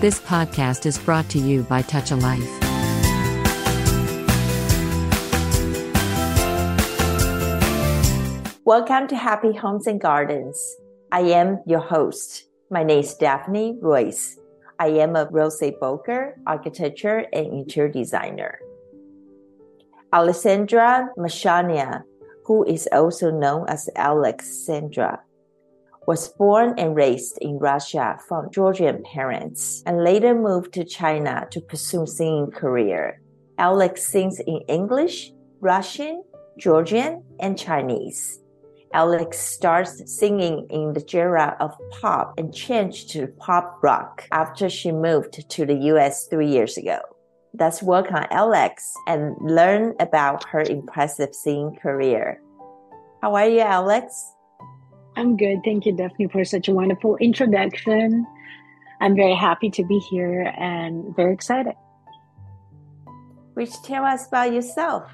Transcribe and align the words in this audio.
This 0.00 0.18
podcast 0.18 0.86
is 0.86 0.96
brought 0.96 1.28
to 1.28 1.38
you 1.38 1.62
by 1.64 1.82
Touch 1.82 2.10
a 2.10 2.16
Life. 2.16 2.40
Welcome 8.64 9.08
to 9.08 9.14
Happy 9.14 9.52
Homes 9.52 9.86
and 9.86 10.00
Gardens. 10.00 10.56
I 11.12 11.20
am 11.36 11.60
your 11.66 11.80
host. 11.80 12.48
My 12.70 12.82
name 12.82 13.00
is 13.00 13.14
Daphne 13.14 13.76
Royse. 13.82 14.38
I 14.78 14.86
am 15.04 15.16
a 15.16 15.28
real 15.30 15.48
estate 15.48 15.78
broker, 15.78 16.40
architecture, 16.46 17.26
and 17.34 17.52
interior 17.52 17.92
designer. 17.92 18.58
Aleksandra 20.14 21.08
Marshaniia, 21.18 22.04
who 22.46 22.64
is 22.64 22.88
also 22.90 23.30
known 23.30 23.68
as 23.68 23.90
Alex 23.96 24.64
Sandra, 24.64 25.20
was 26.10 26.26
born 26.30 26.74
and 26.76 26.96
raised 26.96 27.38
in 27.40 27.56
Russia 27.60 28.18
from 28.26 28.50
Georgian 28.50 29.00
parents 29.04 29.80
and 29.86 30.02
later 30.02 30.34
moved 30.34 30.72
to 30.72 30.82
China 30.84 31.46
to 31.52 31.60
pursue 31.60 32.04
singing 32.04 32.50
career. 32.50 33.22
Alex 33.58 34.08
sings 34.08 34.40
in 34.40 34.58
English, 34.66 35.30
Russian, 35.60 36.24
Georgian, 36.58 37.22
and 37.38 37.56
Chinese. 37.56 38.40
Alex 38.92 39.38
starts 39.38 40.02
singing 40.18 40.66
in 40.68 40.94
the 40.94 41.04
genre 41.08 41.56
of 41.60 41.78
pop 42.00 42.36
and 42.36 42.52
changed 42.52 43.10
to 43.10 43.28
pop 43.38 43.78
rock 43.80 44.26
after 44.32 44.68
she 44.68 44.90
moved 44.90 45.48
to 45.48 45.64
the 45.64 45.78
US 45.92 46.26
three 46.26 46.50
years 46.50 46.76
ago. 46.76 46.98
Let's 47.54 47.84
work 47.84 48.10
on 48.10 48.26
Alex 48.32 48.92
and 49.06 49.36
learn 49.40 49.94
about 50.00 50.42
her 50.48 50.62
impressive 50.62 51.32
singing 51.36 51.76
career. 51.80 52.42
How 53.22 53.36
are 53.36 53.48
you, 53.48 53.60
Alex? 53.60 54.34
I'm 55.16 55.36
good. 55.36 55.58
Thank 55.64 55.86
you, 55.86 55.92
Daphne, 55.92 56.28
for 56.28 56.44
such 56.44 56.68
a 56.68 56.72
wonderful 56.72 57.16
introduction. 57.16 58.26
I'm 59.00 59.16
very 59.16 59.34
happy 59.34 59.70
to 59.70 59.84
be 59.84 59.98
here 59.98 60.52
and 60.56 61.14
very 61.16 61.32
excited. 61.32 61.74
Which 63.54 63.70
tell 63.82 64.04
us 64.04 64.28
about 64.28 64.52
yourself. 64.52 65.10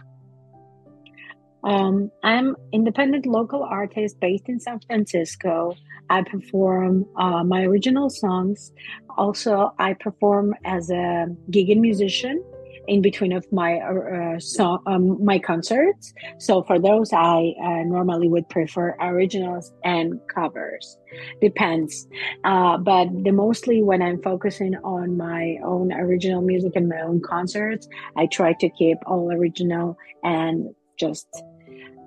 Um, 1.65 2.11
I'm 2.23 2.55
independent 2.73 3.27
local 3.27 3.65
artist 3.65 4.21
based 4.21 4.49
in 4.49 4.61
San 4.61 4.81
Francisco. 4.87 5.75
I 6.09 6.23
perform 6.23 7.07
uh, 7.17 7.43
my 7.43 7.63
original 7.63 8.09
songs. 8.11 8.73
Also, 9.17 9.73
I 9.79 9.95
perform 9.95 10.55
as 10.65 10.91
a 10.91 11.27
gig 11.51 11.77
musician 11.81 12.45
in 12.89 13.03
between 13.03 13.33
of 13.33 13.51
my 13.53 13.79
uh, 13.79 14.39
song, 14.39 14.83
um, 14.87 15.25
my 15.25 15.39
concerts. 15.39 16.15
So 16.39 16.63
for 16.63 16.79
those, 16.79 17.13
I 17.13 17.55
uh, 17.63 17.83
normally 17.85 18.29
would 18.29 18.49
prefer 18.49 18.97
originals 19.01 19.73
and 19.85 20.21
covers. 20.33 20.99
Depends, 21.41 22.07
uh, 22.45 22.79
but 22.79 23.09
the 23.25 23.33
mostly 23.33 23.83
when 23.83 24.03
I'm 24.03 24.21
focusing 24.23 24.75
on 24.77 25.17
my 25.17 25.59
own 25.65 25.93
original 25.93 26.43
music 26.43 26.73
and 26.75 26.89
my 26.89 27.01
own 27.01 27.21
concerts, 27.21 27.89
I 28.17 28.27
try 28.27 28.53
to 28.55 28.69
keep 28.71 28.99
all 29.07 29.33
original 29.33 29.97
and 30.23 30.75
just 30.99 31.27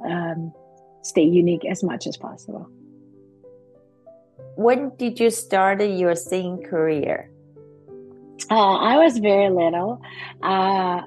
um, 0.05 0.53
stay 1.01 1.23
unique 1.23 1.65
as 1.65 1.83
much 1.83 2.07
as 2.07 2.17
possible. 2.17 2.69
When 4.55 4.91
did 4.97 5.19
you 5.19 5.29
start 5.29 5.81
your 5.81 6.15
singing 6.15 6.63
career? 6.63 7.31
Uh, 8.49 8.75
I 8.75 8.97
was 8.97 9.17
very 9.17 9.49
little. 9.49 10.01
Uh, 10.41 11.01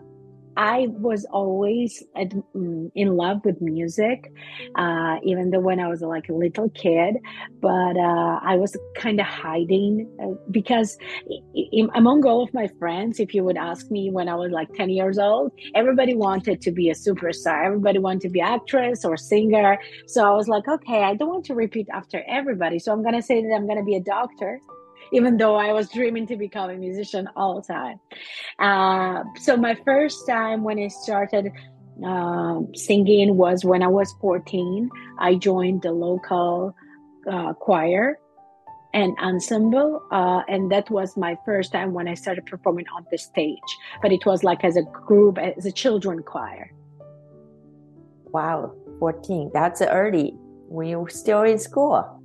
I 0.56 0.88
was 0.90 1.24
always 1.26 2.02
mm, 2.14 2.90
in 2.94 3.16
love 3.16 3.44
with 3.44 3.60
music, 3.60 4.30
uh, 4.74 5.16
even 5.22 5.50
though 5.50 5.60
when 5.60 5.80
I 5.80 5.88
was 5.88 6.02
like 6.02 6.28
a 6.28 6.34
little 6.34 6.68
kid. 6.70 7.16
But 7.60 7.96
uh, 7.96 8.40
I 8.42 8.56
was 8.56 8.76
kind 8.96 9.20
of 9.20 9.26
hiding 9.26 10.10
uh, 10.22 10.34
because 10.50 10.98
among 11.94 12.26
all 12.26 12.42
of 12.42 12.52
my 12.52 12.68
friends, 12.78 13.18
if 13.18 13.34
you 13.34 13.44
would 13.44 13.56
ask 13.56 13.90
me 13.90 14.10
when 14.10 14.28
I 14.28 14.34
was 14.34 14.50
like 14.52 14.72
10 14.74 14.90
years 14.90 15.18
old, 15.18 15.52
everybody 15.74 16.14
wanted 16.14 16.60
to 16.62 16.70
be 16.70 16.90
a 16.90 16.94
superstar. 16.94 17.64
Everybody 17.64 17.98
wanted 17.98 18.22
to 18.22 18.28
be 18.28 18.40
actress 18.40 19.04
or 19.04 19.16
singer. 19.16 19.78
So 20.06 20.24
I 20.24 20.34
was 20.34 20.48
like, 20.48 20.68
okay, 20.68 21.02
I 21.02 21.14
don't 21.14 21.28
want 21.28 21.46
to 21.46 21.54
repeat 21.54 21.88
after 21.92 22.22
everybody. 22.28 22.78
So 22.78 22.92
I'm 22.92 23.02
going 23.02 23.14
to 23.14 23.22
say 23.22 23.42
that 23.42 23.54
I'm 23.54 23.66
going 23.66 23.78
to 23.78 23.84
be 23.84 23.96
a 23.96 24.02
doctor 24.02 24.60
even 25.12 25.36
though 25.36 25.56
I 25.56 25.72
was 25.72 25.90
dreaming 25.90 26.26
to 26.28 26.36
become 26.36 26.70
a 26.70 26.76
musician 26.76 27.28
all 27.36 27.60
the 27.60 27.72
time. 27.72 28.00
Uh, 28.58 29.24
so 29.40 29.56
my 29.56 29.74
first 29.84 30.26
time 30.26 30.64
when 30.64 30.78
I 30.78 30.88
started 30.88 31.52
uh, 32.04 32.60
singing 32.74 33.36
was 33.36 33.64
when 33.64 33.82
I 33.82 33.88
was 33.88 34.12
14. 34.20 34.90
I 35.18 35.34
joined 35.34 35.82
the 35.82 35.92
local 35.92 36.74
uh, 37.30 37.52
choir 37.54 38.18
and 38.94 39.16
ensemble, 39.18 40.02
uh, 40.10 40.42
and 40.48 40.70
that 40.70 40.90
was 40.90 41.16
my 41.16 41.36
first 41.44 41.72
time 41.72 41.92
when 41.92 42.08
I 42.08 42.14
started 42.14 42.44
performing 42.46 42.86
on 42.96 43.06
the 43.10 43.18
stage. 43.18 43.58
But 44.00 44.12
it 44.12 44.26
was 44.26 44.42
like 44.44 44.64
as 44.64 44.76
a 44.76 44.82
group, 44.82 45.38
as 45.38 45.64
a 45.64 45.72
children 45.72 46.22
choir. 46.22 46.70
Wow, 48.32 48.74
14. 48.98 49.50
That's 49.52 49.82
early 49.82 50.34
when 50.68 50.88
you 50.88 51.00
were 51.00 51.10
still 51.10 51.42
in 51.42 51.58
school. 51.58 52.22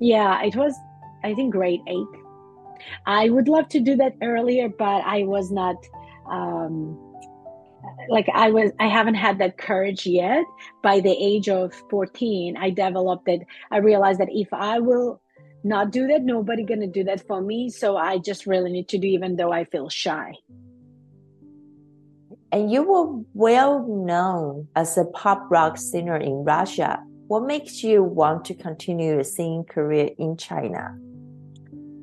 Yeah, 0.00 0.42
it 0.42 0.54
was 0.54 0.74
I 1.24 1.34
think 1.34 1.52
grade 1.52 1.80
eight. 1.86 2.06
I 3.06 3.28
would 3.28 3.48
love 3.48 3.68
to 3.70 3.80
do 3.80 3.96
that 3.96 4.14
earlier, 4.22 4.68
but 4.68 5.02
I 5.04 5.24
was 5.24 5.50
not 5.50 5.76
um, 6.30 6.96
like 8.08 8.28
I 8.32 8.50
was. 8.50 8.70
I 8.78 8.86
haven't 8.86 9.16
had 9.16 9.38
that 9.38 9.58
courage 9.58 10.06
yet. 10.06 10.44
By 10.82 11.00
the 11.00 11.10
age 11.10 11.48
of 11.48 11.74
fourteen, 11.90 12.56
I 12.56 12.70
developed 12.70 13.28
it. 13.28 13.42
I 13.70 13.78
realized 13.78 14.20
that 14.20 14.28
if 14.30 14.48
I 14.52 14.78
will 14.78 15.20
not 15.64 15.90
do 15.90 16.06
that, 16.06 16.22
nobody 16.22 16.62
gonna 16.62 16.86
do 16.86 17.02
that 17.04 17.26
for 17.26 17.40
me. 17.40 17.68
So 17.68 17.96
I 17.96 18.18
just 18.18 18.46
really 18.46 18.70
need 18.70 18.88
to 18.88 18.98
do, 18.98 19.08
even 19.08 19.36
though 19.36 19.52
I 19.52 19.64
feel 19.64 19.88
shy. 19.88 20.34
And 22.50 22.70
you 22.70 22.82
were 22.82 23.22
well 23.34 23.86
known 23.86 24.68
as 24.74 24.96
a 24.96 25.04
pop 25.04 25.48
rock 25.50 25.76
singer 25.76 26.16
in 26.16 26.44
Russia. 26.44 27.02
What 27.28 27.44
makes 27.44 27.84
you 27.84 28.02
want 28.02 28.46
to 28.46 28.54
continue 28.54 29.14
your 29.14 29.24
singing 29.24 29.64
career 29.64 30.10
in 30.18 30.38
China? 30.38 30.98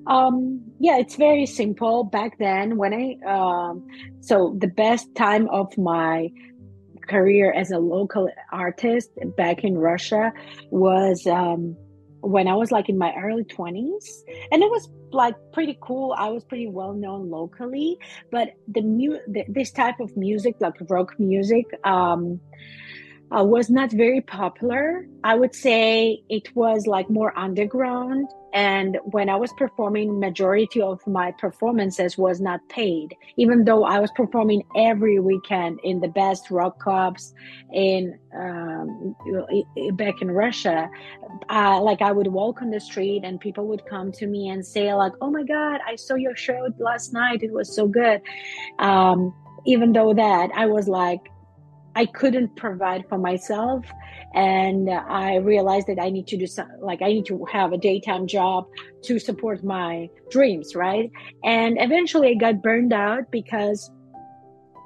Um, 0.05 0.61
yeah, 0.79 0.99
it's 0.99 1.15
very 1.15 1.47
simple. 1.47 2.03
Back 2.03 2.37
then, 2.37 2.77
when 2.77 2.93
I, 2.93 3.17
um, 3.27 3.87
so 4.21 4.55
the 4.59 4.67
best 4.67 5.13
time 5.15 5.49
of 5.49 5.75
my 5.79 6.29
career 7.07 7.51
as 7.51 7.71
a 7.71 7.79
local 7.79 8.29
artist 8.51 9.09
back 9.35 9.63
in 9.63 9.77
Russia 9.79 10.31
was 10.69 11.25
um, 11.25 11.75
when 12.21 12.47
I 12.47 12.53
was 12.53 12.71
like 12.71 12.87
in 12.87 12.97
my 12.97 13.11
early 13.15 13.45
20s. 13.45 14.05
And 14.51 14.61
it 14.61 14.69
was 14.69 14.89
like 15.11 15.35
pretty 15.53 15.77
cool. 15.81 16.13
I 16.15 16.29
was 16.29 16.43
pretty 16.43 16.67
well 16.67 16.93
known 16.93 17.31
locally, 17.31 17.97
but 18.31 18.49
the 18.67 18.81
mu 18.81 19.17
this 19.47 19.71
type 19.71 19.99
of 19.99 20.15
music, 20.15 20.55
like 20.59 20.75
rock 20.87 21.19
music, 21.19 21.65
um, 21.83 22.39
uh, 23.31 23.43
was 23.43 23.69
not 23.69 23.91
very 23.91 24.21
popular. 24.21 25.05
I 25.23 25.35
would 25.35 25.55
say 25.55 26.21
it 26.29 26.55
was 26.55 26.85
like 26.85 27.09
more 27.09 27.37
underground. 27.37 28.27
And 28.53 28.97
when 29.05 29.27
I 29.27 29.35
was 29.35 29.51
performing, 29.57 30.19
majority 30.19 30.81
of 30.81 31.05
my 31.07 31.31
performances 31.31 32.17
was 32.17 32.39
not 32.39 32.61
paid, 32.69 33.15
even 33.37 33.65
though 33.65 33.83
I 33.83 33.99
was 33.99 34.11
performing 34.15 34.63
every 34.77 35.19
weekend 35.19 35.79
in 35.83 35.99
the 35.99 36.07
best 36.07 36.51
rock 36.51 36.79
clubs 36.79 37.33
in 37.73 38.17
um, 38.37 39.15
back 39.93 40.21
in 40.21 40.31
Russia. 40.31 40.89
Uh, 41.49 41.81
like 41.81 42.01
I 42.01 42.11
would 42.11 42.27
walk 42.27 42.61
on 42.61 42.69
the 42.69 42.79
street 42.79 43.23
and 43.25 43.39
people 43.39 43.67
would 43.67 43.85
come 43.89 44.11
to 44.13 44.27
me 44.27 44.49
and 44.49 44.65
say 44.65 44.93
like, 44.93 45.13
"Oh 45.19 45.31
my 45.31 45.43
God, 45.43 45.81
I 45.85 45.95
saw 45.95 46.15
your 46.15 46.35
show 46.35 46.69
last 46.77 47.11
night. 47.11 47.43
It 47.43 47.51
was 47.51 47.75
so 47.75 47.87
good." 47.87 48.21
Um, 48.79 49.33
even 49.65 49.91
though 49.93 50.13
that 50.13 50.51
I 50.55 50.67
was 50.67 50.87
like 50.87 51.21
I 51.95 52.05
couldn't 52.05 52.55
provide 52.55 53.07
for 53.07 53.17
myself. 53.17 53.85
And 54.33 54.89
I 54.89 55.37
realized 55.37 55.87
that 55.87 55.99
I 55.99 56.09
need 56.09 56.27
to 56.27 56.37
do 56.37 56.45
some, 56.45 56.67
like, 56.81 57.01
I 57.01 57.07
need 57.07 57.25
to 57.27 57.45
have 57.45 57.71
a 57.71 57.77
daytime 57.77 58.27
job 58.27 58.67
to 59.03 59.17
support 59.17 59.63
my 59.63 60.09
dreams, 60.29 60.75
right? 60.75 61.09
And 61.43 61.77
eventually 61.79 62.31
I 62.31 62.33
got 62.33 62.61
burned 62.61 62.91
out 62.91 63.31
because 63.31 63.89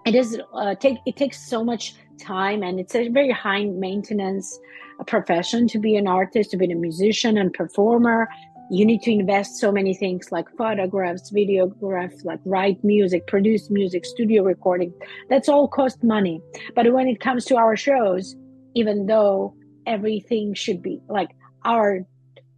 it 0.06 0.13
is, 0.13 0.39
uh, 0.53 0.75
take, 0.75 0.97
it 1.06 1.15
takes 1.17 1.50
so 1.50 1.63
much 1.63 1.95
time 2.19 2.61
and 2.61 2.79
it's 2.79 2.95
a 2.95 3.07
very 3.09 3.31
high 3.31 3.65
maintenance 3.65 4.59
profession 5.07 5.67
to 5.69 5.79
be 5.79 5.95
an 5.95 6.07
artist, 6.07 6.51
to 6.51 6.57
be 6.57 6.71
a 6.71 6.75
musician 6.75 7.38
and 7.38 7.53
performer 7.53 8.27
you 8.69 8.86
need 8.86 9.01
to 9.01 9.12
invest 9.12 9.57
so 9.57 9.71
many 9.71 9.94
things 9.94 10.31
like 10.31 10.45
photographs, 10.57 11.31
videographs, 11.31 12.24
like 12.24 12.39
write 12.45 12.83
music, 12.83 13.25
produce 13.27 13.69
music, 13.69 14.06
studio 14.06 14.44
recording. 14.44 14.94
That's 15.30 15.50
all 15.50 15.68
cost 15.68 16.04
money. 16.04 16.42
But 16.75 16.92
when 16.94 17.07
it 17.07 17.19
comes 17.19 17.45
to 17.45 17.56
our 17.56 17.75
shows, 17.75 18.36
even 18.75 19.07
though 19.07 19.56
everything 19.88 20.54
should 20.54 20.81
be 20.81 21.01
like 21.10 21.30
our 21.66 22.06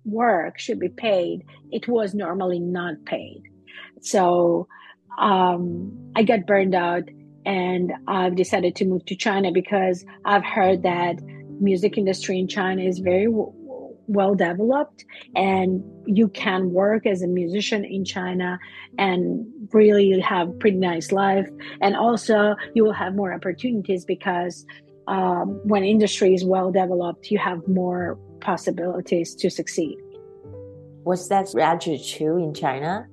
work 0.03 0.59
should 0.59 0.79
be 0.79 0.89
paid, 0.89 1.43
it 1.71 1.87
was 1.87 2.13
normally 2.13 2.59
not 2.59 2.95
paid. 3.05 3.43
So 4.01 4.67
um, 5.17 6.11
I 6.15 6.23
got 6.23 6.45
burned 6.45 6.75
out 6.75 7.03
and 7.45 7.91
I've 8.07 8.35
decided 8.35 8.75
to 8.77 8.85
move 8.85 9.05
to 9.05 9.15
China 9.15 9.51
because 9.51 10.05
I've 10.25 10.43
heard 10.43 10.83
that 10.83 11.21
music 11.59 11.97
industry 11.97 12.39
in 12.39 12.47
China 12.47 12.81
is 12.81 12.99
very 12.99 13.27
well 14.11 14.35
developed 14.35 15.05
and 15.35 15.83
you 16.05 16.27
can 16.27 16.71
work 16.71 17.05
as 17.05 17.21
a 17.21 17.27
musician 17.27 17.85
in 17.85 18.03
China 18.03 18.59
and 18.97 19.45
really 19.71 20.19
have 20.19 20.47
pretty 20.59 20.77
nice 20.77 21.11
life 21.11 21.47
and 21.81 21.95
also 21.95 22.55
you 22.73 22.83
will 22.83 22.93
have 22.93 23.15
more 23.15 23.33
opportunities 23.33 24.03
because 24.05 24.65
um, 25.07 25.59
when 25.63 25.83
industry 25.83 26.33
is 26.33 26.43
well 26.43 26.71
developed 26.71 27.31
you 27.31 27.37
have 27.37 27.65
more 27.67 28.17
possibilities 28.41 29.33
to 29.35 29.49
succeed 29.49 29.97
was 31.03 31.29
that 31.29 31.47
actually 31.59 32.03
true 32.03 32.37
in 32.43 32.53
China 32.53 33.07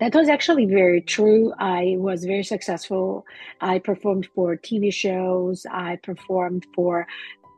that 0.00 0.14
was 0.14 0.28
actually 0.28 0.66
very 0.66 1.00
true. 1.00 1.52
I 1.58 1.96
was 1.98 2.24
very 2.24 2.44
successful. 2.44 3.26
I 3.60 3.80
performed 3.80 4.28
for 4.34 4.56
TV 4.56 4.92
shows. 4.92 5.66
I 5.70 5.96
performed 5.96 6.66
for 6.74 7.06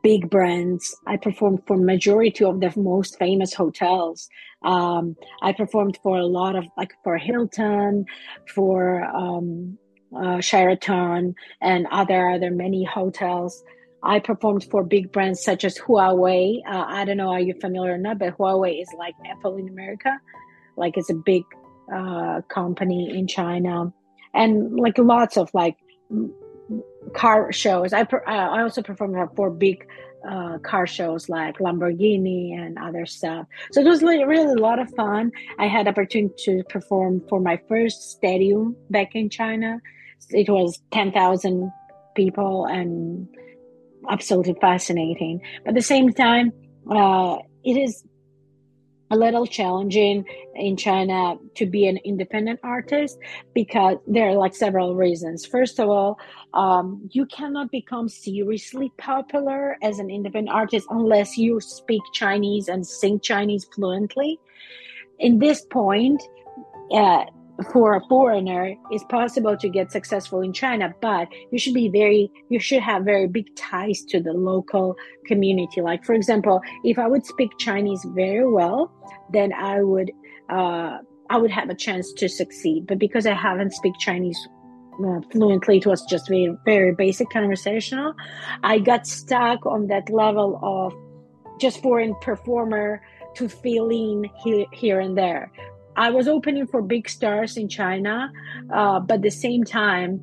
big 0.01 0.29
brands. 0.29 0.95
I 1.07 1.17
performed 1.17 1.61
for 1.67 1.77
majority 1.77 2.43
of 2.43 2.59
the 2.59 2.73
most 2.77 3.17
famous 3.17 3.53
hotels. 3.53 4.29
Um, 4.63 5.15
I 5.41 5.53
performed 5.53 5.99
for 6.03 6.17
a 6.17 6.25
lot 6.25 6.55
of 6.55 6.65
like 6.77 6.93
for 7.03 7.17
Hilton, 7.17 8.05
for 8.53 9.03
um, 9.03 9.77
uh, 10.15 10.41
Sheraton, 10.41 11.35
and 11.61 11.87
other 11.91 12.29
other 12.29 12.51
many 12.51 12.83
hotels. 12.83 13.63
I 14.03 14.19
performed 14.19 14.65
for 14.69 14.83
big 14.83 15.11
brands 15.11 15.43
such 15.43 15.63
as 15.63 15.77
Huawei. 15.77 16.61
Uh, 16.67 16.85
I 16.87 17.05
don't 17.05 17.17
know 17.17 17.29
are 17.29 17.39
you 17.39 17.53
familiar 17.61 17.93
or 17.93 17.97
not, 17.97 18.17
but 18.17 18.37
Huawei 18.37 18.81
is 18.81 18.89
like 18.97 19.13
Apple 19.29 19.57
in 19.57 19.67
America. 19.69 20.19
Like 20.75 20.97
it's 20.97 21.09
a 21.09 21.15
big 21.15 21.43
uh, 21.93 22.41
company 22.49 23.17
in 23.17 23.27
China, 23.27 23.93
and 24.33 24.75
like 24.75 24.97
lots 24.97 25.37
of 25.37 25.49
like 25.53 25.77
car 27.13 27.51
shows. 27.51 27.93
I 27.93 28.03
per, 28.03 28.23
I 28.27 28.61
also 28.61 28.81
performed 28.81 29.15
for 29.35 29.49
big 29.49 29.87
uh, 30.29 30.59
car 30.59 30.85
shows 30.85 31.29
like 31.29 31.57
Lamborghini 31.57 32.53
and 32.53 32.77
other 32.77 33.05
stuff. 33.05 33.47
So 33.71 33.81
it 33.81 33.87
was 33.87 34.03
really, 34.03 34.23
really 34.23 34.53
a 34.53 34.61
lot 34.61 34.79
of 34.79 34.93
fun. 34.93 35.31
I 35.57 35.67
had 35.67 35.87
opportunity 35.87 36.35
to 36.45 36.63
perform 36.65 37.21
for 37.27 37.39
my 37.39 37.59
first 37.67 38.11
stadium 38.11 38.75
back 38.89 39.15
in 39.15 39.29
China. 39.29 39.79
It 40.29 40.49
was 40.49 40.81
ten 40.91 41.11
thousand 41.11 41.71
people 42.15 42.65
and 42.65 43.27
absolutely 44.09 44.55
fascinating. 44.61 45.41
But 45.63 45.69
at 45.69 45.75
the 45.75 45.81
same 45.81 46.13
time, 46.13 46.53
uh, 46.89 47.37
it 47.63 47.77
is 47.77 48.03
a 49.11 49.15
little 49.15 49.45
challenging 49.45 50.25
in 50.55 50.77
China 50.77 51.35
to 51.55 51.65
be 51.65 51.85
an 51.85 51.97
independent 51.97 52.59
artist 52.63 53.19
because 53.53 53.97
there 54.07 54.29
are 54.29 54.35
like 54.35 54.55
several 54.55 54.95
reasons. 54.95 55.45
First 55.45 55.79
of 55.79 55.89
all, 55.89 56.17
um, 56.53 57.09
you 57.11 57.25
cannot 57.25 57.69
become 57.71 58.07
seriously 58.07 58.91
popular 58.97 59.77
as 59.83 59.99
an 59.99 60.09
independent 60.09 60.55
artist 60.55 60.87
unless 60.89 61.37
you 61.37 61.59
speak 61.59 62.01
Chinese 62.13 62.69
and 62.69 62.87
sing 62.87 63.19
Chinese 63.19 63.65
fluently. 63.75 64.39
In 65.19 65.39
this 65.39 65.65
point, 65.65 66.23
uh, 66.91 67.25
for 67.71 67.95
a 67.95 68.01
foreigner 68.07 68.75
it's 68.89 69.03
possible 69.05 69.55
to 69.57 69.69
get 69.69 69.91
successful 69.91 70.41
in 70.41 70.53
china 70.53 70.93
but 71.01 71.27
you 71.51 71.59
should 71.59 71.73
be 71.73 71.89
very 71.89 72.31
you 72.49 72.59
should 72.59 72.81
have 72.81 73.03
very 73.03 73.27
big 73.27 73.53
ties 73.55 74.01
to 74.03 74.19
the 74.19 74.33
local 74.33 74.95
community. 75.25 75.81
Like 75.81 76.03
for 76.03 76.13
example 76.13 76.61
if 76.83 76.97
i 76.99 77.07
would 77.07 77.25
speak 77.25 77.51
chinese 77.57 78.05
very 78.15 78.47
well 78.47 78.91
then 79.31 79.53
i 79.53 79.81
would 79.81 80.11
uh, 80.49 80.97
i 81.29 81.37
would 81.37 81.51
have 81.51 81.69
a 81.69 81.75
chance 81.75 82.11
to 82.13 82.27
succeed. 82.27 82.87
But 82.87 82.99
because 82.99 83.25
i 83.25 83.33
haven't 83.33 83.73
speak 83.73 83.93
chinese 83.99 84.39
uh, 85.05 85.21
fluently 85.31 85.77
it 85.77 85.85
was 85.85 86.03
just 86.05 86.27
very 86.27 86.55
very 86.65 86.93
basic 86.93 87.29
conversational 87.29 88.13
i 88.63 88.77
got 88.77 89.07
stuck 89.07 89.65
on 89.65 89.87
that 89.87 90.09
level 90.09 90.59
of 90.61 90.93
just 91.59 91.81
foreign 91.81 92.13
performer 92.21 93.01
to 93.35 93.47
fill 93.47 93.89
in 93.89 94.29
here, 94.43 94.65
here 94.73 94.99
and 94.99 95.17
there 95.17 95.51
I 95.95 96.09
was 96.09 96.27
opening 96.27 96.67
for 96.67 96.81
big 96.81 97.09
stars 97.09 97.57
in 97.57 97.67
China, 97.67 98.31
uh, 98.73 98.99
but 98.99 99.15
at 99.15 99.21
the 99.21 99.31
same 99.31 99.63
time, 99.63 100.21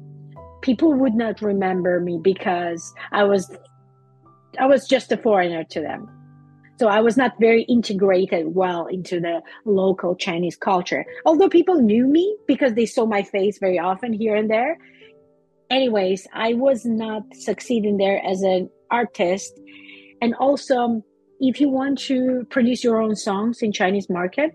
people 0.62 0.92
would 0.94 1.14
not 1.14 1.42
remember 1.42 2.00
me 2.00 2.18
because 2.22 2.92
I 3.12 3.24
was 3.24 3.50
I 4.58 4.66
was 4.66 4.88
just 4.88 5.12
a 5.12 5.16
foreigner 5.16 5.64
to 5.64 5.80
them. 5.80 6.08
So 6.78 6.88
I 6.88 7.00
was 7.00 7.16
not 7.16 7.32
very 7.40 7.62
integrated 7.62 8.54
well 8.54 8.86
into 8.86 9.20
the 9.20 9.42
local 9.64 10.14
Chinese 10.14 10.56
culture. 10.56 11.04
Although 11.26 11.48
people 11.48 11.80
knew 11.80 12.06
me 12.06 12.36
because 12.46 12.74
they 12.74 12.86
saw 12.86 13.04
my 13.04 13.22
face 13.22 13.58
very 13.58 13.78
often 13.78 14.12
here 14.12 14.36
and 14.36 14.48
there. 14.48 14.78
Anyways, 15.70 16.26
I 16.32 16.54
was 16.54 16.86
not 16.86 17.22
succeeding 17.34 17.96
there 17.96 18.24
as 18.24 18.42
an 18.42 18.70
artist. 18.90 19.52
And 20.22 20.34
also, 20.36 21.02
if 21.40 21.60
you 21.60 21.68
want 21.68 21.98
to 22.06 22.46
produce 22.48 22.82
your 22.82 23.02
own 23.02 23.16
songs 23.16 23.60
in 23.60 23.72
Chinese 23.72 24.08
market, 24.08 24.52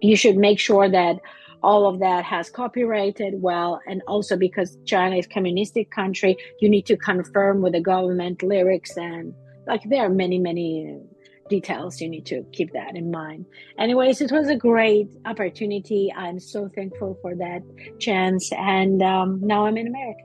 you 0.00 0.16
should 0.16 0.36
make 0.36 0.58
sure 0.58 0.88
that 0.88 1.16
all 1.62 1.86
of 1.86 1.98
that 2.00 2.24
has 2.24 2.50
copyrighted 2.50 3.40
well 3.40 3.80
and 3.86 4.02
also 4.06 4.36
because 4.36 4.78
china 4.84 5.16
is 5.16 5.26
communistic 5.26 5.90
country 5.90 6.36
you 6.60 6.68
need 6.68 6.86
to 6.86 6.96
confirm 6.96 7.62
with 7.62 7.72
the 7.72 7.80
government 7.80 8.42
lyrics 8.42 8.96
and 8.96 9.34
like 9.66 9.82
there 9.88 10.04
are 10.04 10.10
many 10.10 10.38
many 10.38 11.00
details 11.48 12.00
you 12.00 12.08
need 12.08 12.26
to 12.26 12.44
keep 12.52 12.72
that 12.72 12.96
in 12.96 13.10
mind. 13.10 13.46
Anyways 13.78 14.20
it 14.20 14.32
was 14.32 14.48
a 14.48 14.56
great 14.56 15.08
opportunity. 15.24 16.12
I'm 16.16 16.40
so 16.40 16.68
thankful 16.74 17.18
for 17.22 17.34
that 17.36 17.62
chance 17.98 18.50
and 18.52 19.02
um, 19.02 19.40
now 19.42 19.66
i'm 19.66 19.76
in 19.76 19.86
america. 19.86 20.22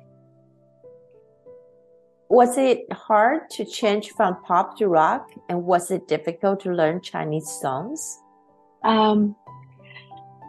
Was 2.29 2.57
it 2.57 2.91
hard 2.93 3.49
to 3.51 3.65
change 3.65 4.11
from 4.11 4.41
pop 4.43 4.77
to 4.77 4.87
rock 4.87 5.27
and 5.49 5.63
was 5.63 5.91
it 5.91 6.07
difficult 6.07 6.61
to 6.61 6.71
learn 6.71 7.01
chinese 7.01 7.49
songs? 7.61 8.19
Um, 8.83 9.35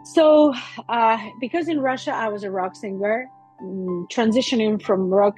so, 0.05 0.53
uh, 0.89 1.17
because 1.39 1.67
in 1.67 1.79
Russia 1.79 2.11
I 2.11 2.29
was 2.29 2.43
a 2.43 2.51
rock 2.51 2.75
singer, 2.75 3.27
mm, 3.61 4.05
transitioning 4.11 4.81
from 4.81 5.09
rock 5.09 5.37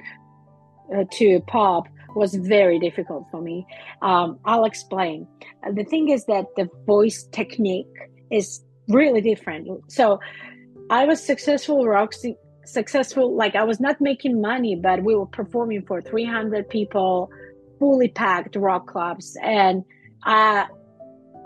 uh, 0.94 1.04
to 1.12 1.40
pop 1.46 1.84
was 2.14 2.34
very 2.34 2.78
difficult 2.78 3.26
for 3.30 3.42
me. 3.42 3.66
Um, 4.02 4.38
I'll 4.44 4.64
explain. 4.64 5.26
The 5.74 5.84
thing 5.84 6.08
is 6.08 6.24
that 6.26 6.46
the 6.56 6.68
voice 6.86 7.28
technique 7.32 7.86
is 8.30 8.64
really 8.88 9.20
different. 9.20 9.68
So, 9.90 10.20
I 10.88 11.04
was 11.04 11.22
successful 11.22 11.84
rock 11.84 12.12
successful 12.64 13.36
like 13.36 13.54
I 13.54 13.64
was 13.64 13.80
not 13.80 14.00
making 14.00 14.40
money, 14.40 14.76
but 14.76 15.02
we 15.02 15.14
were 15.14 15.26
performing 15.26 15.82
for 15.86 16.00
300 16.00 16.68
people, 16.68 17.30
fully 17.78 18.08
packed 18.08 18.56
rock 18.56 18.86
clubs, 18.88 19.36
and 19.42 19.84
I 20.24 20.66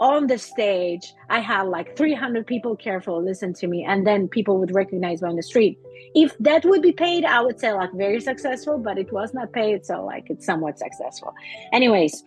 on 0.00 0.26
the 0.26 0.38
stage, 0.38 1.12
I 1.28 1.40
had 1.40 1.64
like 1.69 1.95
300 1.97 2.47
people 2.47 2.75
careful 2.75 3.23
listen 3.23 3.52
to 3.54 3.66
me, 3.66 3.85
and 3.85 4.07
then 4.07 4.28
people 4.28 4.59
would 4.59 4.75
recognize 4.75 5.21
me 5.21 5.28
on 5.28 5.37
the 5.37 5.42
street. 5.42 5.78
If 6.14 6.37
that 6.38 6.64
would 6.64 6.80
be 6.80 6.92
paid, 6.92 7.25
I 7.25 7.42
would 7.42 7.61
say 7.61 7.73
like 7.73 7.92
very 7.92 8.21
successful, 8.21 8.78
but 8.78 8.99
it 8.99 9.12
was 9.12 9.35
not 9.35 9.52
paid, 9.52 9.85
so 9.85 10.04
like 10.04 10.30
it's 10.30 10.47
somewhat 10.47 10.78
successful. 10.78 11.35
Anyways, 11.73 12.25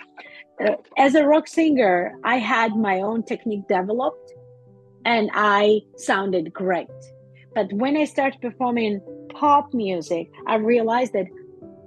uh, 0.64 0.76
as 0.98 1.16
a 1.16 1.26
rock 1.26 1.48
singer, 1.48 2.14
I 2.24 2.38
had 2.38 2.76
my 2.76 3.02
own 3.02 3.24
technique 3.24 3.68
developed, 3.68 4.32
and 5.04 5.32
I 5.34 5.82
sounded 5.98 6.54
great. 6.54 6.88
But 7.56 7.74
when 7.74 7.98
I 7.98 8.06
started 8.06 8.40
performing 8.40 9.02
pop 9.30 9.74
music, 9.74 10.32
I 10.46 10.56
realized 10.56 11.14
that 11.14 11.26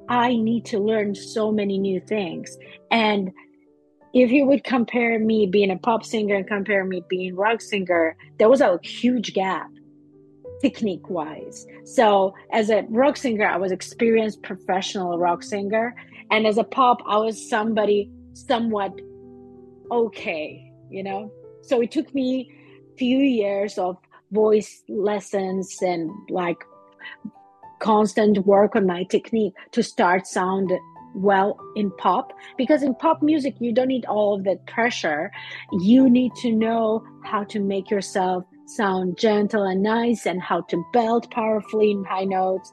I 0.09 0.37
need 0.37 0.65
to 0.67 0.79
learn 0.79 1.15
so 1.15 1.51
many 1.51 1.79
new 1.79 2.01
things. 2.01 2.57
And 2.91 3.33
if 4.23 4.31
you 4.31 4.47
would 4.47 4.65
compare 4.65 5.19
me 5.19 5.47
being 5.47 5.71
a 5.71 5.77
pop 5.77 6.03
singer 6.03 6.37
and 6.37 6.47
compare 6.47 6.85
me 6.85 7.03
being 7.07 7.37
rock 7.37 7.61
singer, 7.61 8.17
there 8.39 8.49
was 8.49 8.63
a 8.63 8.79
huge 8.83 9.35
gap 9.35 9.71
technique 10.63 11.11
wise. 11.11 11.67
So 11.85 12.33
as 12.51 12.71
a 12.71 12.87
rock 12.89 13.19
singer, 13.19 13.47
I 13.47 13.59
was 13.59 13.73
experienced 13.73 14.43
professional 14.43 15.19
rock 15.19 15.43
singer. 15.43 15.95
And 16.31 16.47
as 16.47 16.57
a 16.57 16.65
pop, 16.65 17.03
I 17.07 17.19
was 17.19 17.51
somebody 17.51 18.11
somewhat 18.33 18.99
okay, 19.91 20.73
you 20.91 21.03
know? 21.03 21.31
So 21.61 21.83
it 21.83 21.91
took 21.91 22.15
me 22.15 22.51
few 22.97 23.19
years 23.19 23.77
of 23.77 23.99
voice 24.33 24.83
lessons 24.89 25.77
and 25.83 26.11
like 26.31 26.65
constant 27.81 28.47
work 28.47 28.75
on 28.77 28.87
my 28.87 29.05
technique 29.05 29.53
to 29.73 29.83
start 29.83 30.27
sound 30.27 30.73
well 31.17 31.59
in 31.75 31.91
pop 31.93 32.33
because 32.57 32.83
in 32.83 32.95
pop 32.95 33.23
music 33.23 33.55
you 33.59 33.73
don't 33.73 33.89
need 33.89 34.05
all 34.07 34.35
of 34.35 34.45
that 34.45 34.67
pressure. 34.67 35.31
You 35.81 36.09
need 36.11 36.33
to 36.43 36.53
know 36.53 37.05
how 37.25 37.45
to 37.45 37.61
make 37.61 37.91
yourself 37.91 38.45
sound 38.67 39.19
gentle 39.19 39.65
and 39.65 39.83
nice 39.83 40.27
and 40.27 40.41
how 40.43 40.63
to 40.63 40.85
belt 40.93 41.31
powerfully 41.31 41.93
in 41.93 42.05
high 42.05 42.25
notes. 42.25 42.73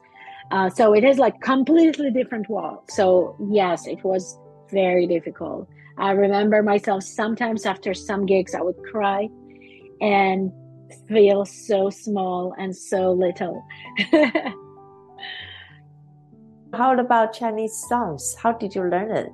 Uh, 0.50 0.68
so 0.68 0.94
it 0.94 1.04
is 1.04 1.18
like 1.18 1.40
completely 1.40 2.10
different 2.10 2.48
world. 2.48 2.82
So 2.88 3.36
yes 3.50 3.86
it 3.86 4.04
was 4.04 4.38
very 4.70 5.06
difficult. 5.06 5.68
I 5.96 6.10
remember 6.10 6.62
myself 6.62 7.04
sometimes 7.04 7.66
after 7.66 7.94
some 7.94 8.26
gigs 8.26 8.54
i 8.54 8.60
would 8.60 8.76
cry 8.90 9.28
and 10.00 10.50
feel 11.08 11.44
so 11.44 11.90
small 11.90 12.54
and 12.58 12.76
so 12.76 13.12
little 13.12 13.64
How 16.74 16.98
about 16.98 17.32
Chinese 17.32 17.74
songs? 17.88 18.36
How 18.42 18.52
did 18.52 18.74
you 18.74 18.82
learn 18.82 19.10
it? 19.10 19.32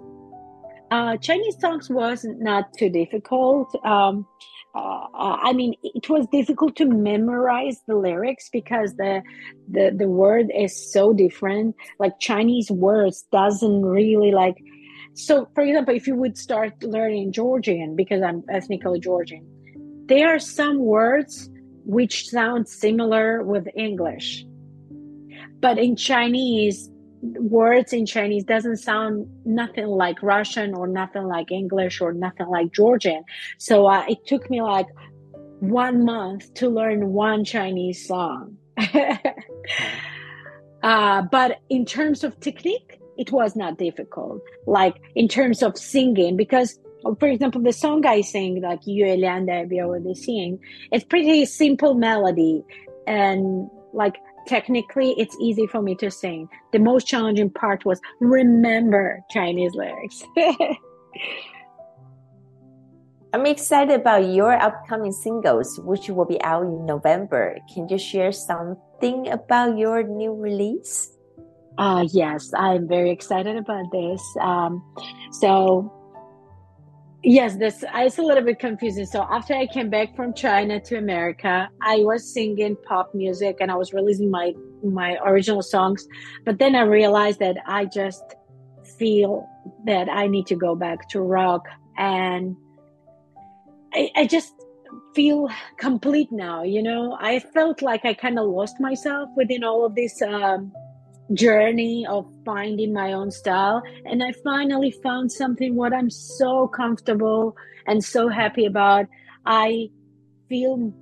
uh, 0.91 1.17
Chinese 1.19 1.59
songs 1.61 1.89
was 1.89 2.25
not 2.25 2.73
too 2.77 2.91
difficult. 2.91 3.75
Um, 3.85 4.27
uh, 4.75 5.07
I 5.15 5.53
mean, 5.53 5.75
it 5.83 6.09
was 6.09 6.27
difficult 6.31 6.77
to 6.77 6.87
memorize 6.87 7.81
the 7.87 7.97
lyrics 7.97 8.49
because 8.53 8.95
the 8.97 9.23
the 9.69 9.93
the 9.97 10.09
word 10.09 10.51
is 10.57 10.93
so 10.93 11.13
different. 11.13 11.75
Like 11.99 12.19
Chinese 12.21 12.71
words 12.71 13.25
doesn't 13.33 13.83
really 13.85 14.33
like. 14.33 14.57
So, 15.15 15.49
for 15.55 15.63
example, 15.63 15.95
if 15.95 16.07
you 16.07 16.15
would 16.15 16.39
start 16.39 16.83
learning 16.83 17.33
Georgian, 17.33 17.97
because 17.97 18.23
I'm 18.23 18.45
ethnically 18.49 19.01
Georgian, 19.01 19.45
there 20.07 20.29
are 20.29 20.39
some 20.39 20.79
words 20.79 21.51
which 21.85 22.29
sound 22.29 22.69
similar 22.69 23.43
with 23.43 23.67
English, 23.75 24.45
but 25.61 25.79
in 25.79 25.97
Chinese, 25.97 26.90
words 27.23 27.93
in 27.93 28.07
Chinese 28.07 28.45
doesn't 28.45 28.79
sound 28.79 29.27
nothing 29.45 29.87
like 29.87 30.23
Russian 30.23 30.75
or 30.75 30.87
nothing 30.87 31.25
like 31.25 31.51
English 31.51 32.01
or 32.01 32.13
nothing 32.13 32.49
like 32.49 32.73
Georgian. 32.73 33.25
So 33.59 33.87
uh, 33.87 34.05
it 34.09 34.27
took 34.27 34.49
me 34.51 34.63
like 34.63 34.87
one 35.61 36.05
month 36.05 36.55
to 36.55 36.69
learn 36.69 37.13
one 37.13 37.45
Chinese 37.45 38.07
song. 38.07 38.57
uh, 40.83 41.23
but 41.23 41.61
in 41.69 41.85
terms 41.85 42.25
of 42.25 42.39
technique, 42.41 42.99
it 43.19 43.31
was 43.31 43.55
not 43.55 43.77
difficult. 43.77 44.41
Like 44.67 44.97
in 45.15 45.29
terms 45.29 45.63
of 45.63 45.77
singing, 45.77 46.37
because 46.37 46.79
for 47.19 47.29
example, 47.29 47.63
the 47.63 47.73
song 47.73 48.05
I 48.07 48.21
sing, 48.21 48.61
like 48.63 48.81
Yue 48.87 49.05
Lian 49.07 49.47
Biao 49.47 50.03
De 50.03 50.11
Xing, 50.11 50.59
it's 50.93 51.05
pretty 51.05 51.45
simple 51.47 51.95
melody 51.95 52.63
and 53.07 53.71
like 53.93 54.17
technically 54.47 55.15
it's 55.19 55.37
easy 55.41 55.67
for 55.67 55.83
me 55.83 55.95
to 55.97 56.11
sing. 56.11 56.49
The 56.73 56.79
most 56.79 57.07
challenging 57.07 57.51
part 57.51 57.85
was 57.85 58.01
remember 58.21 59.21
Chinese 59.31 59.75
lyrics. 59.75 60.23
I'm 63.33 63.47
excited 63.47 64.01
about 64.01 64.27
your 64.27 64.55
upcoming 64.55 65.13
singles, 65.13 65.79
which 65.85 66.09
will 66.09 66.25
be 66.25 66.43
out 66.43 66.65
in 66.65 66.85
November. 66.85 67.59
Can 67.73 67.89
you 67.89 67.97
share 67.97 68.33
something 68.33 69.29
about 69.31 69.79
your 69.79 70.03
new 70.03 70.35
release? 70.35 71.17
Uh, 71.79 72.05
yes, 72.11 72.51
I'm 72.57 72.89
very 72.89 73.11
excited 73.11 73.57
about 73.57 73.85
this. 73.93 74.21
Um, 74.41 74.83
so 75.31 75.93
Yes, 77.23 77.57
this 77.57 77.85
it's 77.95 78.19
a 78.19 78.23
little 78.23 78.43
bit 78.43 78.59
confusing. 78.59 79.05
So 79.05 79.27
after 79.31 79.53
I 79.55 79.67
came 79.67 79.91
back 79.91 80.17
from 80.17 80.33
China 80.33 80.81
to 80.81 80.97
America, 80.97 81.69
I 81.83 81.97
was 81.97 82.33
singing 82.33 82.77
pop 82.89 83.15
music 83.15 83.59
and 83.61 83.71
I 83.71 83.75
was 83.75 83.93
releasing 83.93 84.31
my 84.31 84.55
my 84.83 85.19
original 85.23 85.63
songs, 85.63 86.07
but 86.47 86.59
then 86.59 86.75
I 86.75 86.83
realized 86.83 87.39
that 87.41 87.59
I 87.67 87.85
just 87.85 88.25
feel 88.99 89.47
that 89.85 90.09
I 90.09 90.29
need 90.29 90.47
to 90.47 90.57
go 90.57 90.75
back 90.75 91.11
to 91.11 91.21
rock 91.21 91.67
and 91.99 92.57
I, 93.93 94.11
I 94.17 94.27
just 94.27 94.55
feel 95.15 95.51
complete 95.79 96.33
now. 96.33 96.63
You 96.63 96.83
know, 96.83 97.19
I 97.21 97.39
felt 97.39 97.83
like 97.83 98.07
I 98.07 98.15
kind 98.15 98.39
of 98.39 98.47
lost 98.47 98.81
myself 98.81 99.29
within 99.37 99.63
all 99.63 99.85
of 99.85 99.95
this 99.95 100.23
um, 100.23 100.73
journey 101.33 102.07
of 102.09 102.27
finding 102.45 102.93
my 102.93 103.13
own 103.13 103.31
style. 103.31 103.83
And 104.05 104.23
i 104.23 104.33
finally 104.45 104.95
found 105.03 105.31
something 105.33 105.77
what 105.77 105.93
i'm 105.93 106.11
so 106.11 106.69
comfortable 106.69 107.57
and 107.87 108.05
so 108.05 108.29
happy 108.29 108.67
about. 108.67 109.07
I 109.47 109.89
feel 110.49 110.95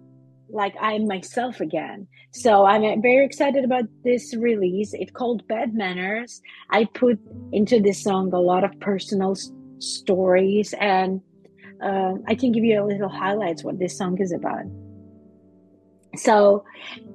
like 0.50 0.74
i'm 0.80 1.06
myself 1.06 1.60
again. 1.60 2.08
So 2.32 2.64
i'm 2.64 3.02
very 3.02 3.24
excited 3.24 3.64
about 3.64 3.84
this 4.04 4.34
release. 4.36 4.90
It's 4.92 5.12
called 5.12 5.46
bad 5.48 5.74
manners. 5.74 6.40
I 6.70 6.84
put 6.84 7.18
into 7.52 7.80
this 7.80 8.02
song 8.02 8.32
a 8.32 8.40
lot 8.40 8.64
of 8.64 8.78
personal 8.80 9.32
s- 9.32 9.50
stories 9.78 10.74
and 10.78 11.22
uh, 11.82 12.12
i 12.26 12.34
can 12.34 12.52
give 12.52 12.64
you 12.64 12.82
a 12.82 12.84
little 12.84 13.08
highlights 13.08 13.64
what 13.64 13.78
this 13.78 13.96
song 13.96 14.20
is 14.20 14.32
about. 14.32 14.64
So 16.16 16.64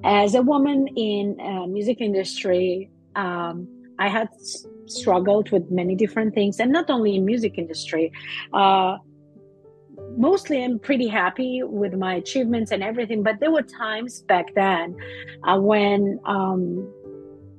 as 0.02 0.34
a 0.34 0.42
woman 0.42 0.88
in 0.88 1.38
uh, 1.40 1.66
music 1.66 2.00
industry 2.00 2.90
um, 3.16 3.68
I 3.98 4.08
had 4.08 4.28
struggled 4.86 5.50
with 5.50 5.70
many 5.70 5.94
different 5.94 6.34
things, 6.34 6.60
and 6.60 6.72
not 6.72 6.90
only 6.90 7.16
in 7.16 7.24
music 7.24 7.58
industry. 7.58 8.12
Uh, 8.52 8.98
mostly, 10.16 10.62
I'm 10.64 10.78
pretty 10.78 11.08
happy 11.08 11.62
with 11.62 11.94
my 11.94 12.14
achievements 12.14 12.70
and 12.72 12.82
everything. 12.82 13.22
But 13.22 13.40
there 13.40 13.50
were 13.50 13.62
times 13.62 14.22
back 14.22 14.54
then 14.54 14.96
uh, 15.44 15.58
when 15.58 16.20
um, 16.24 16.92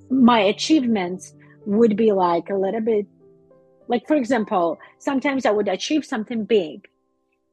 my 0.09 0.39
achievements 0.39 1.33
would 1.65 1.95
be 1.95 2.11
like 2.11 2.49
a 2.49 2.55
little 2.55 2.81
bit, 2.81 3.07
like 3.87 4.07
for 4.07 4.15
example, 4.15 4.77
sometimes 4.99 5.45
I 5.45 5.51
would 5.51 5.67
achieve 5.67 6.05
something 6.05 6.45
big, 6.45 6.87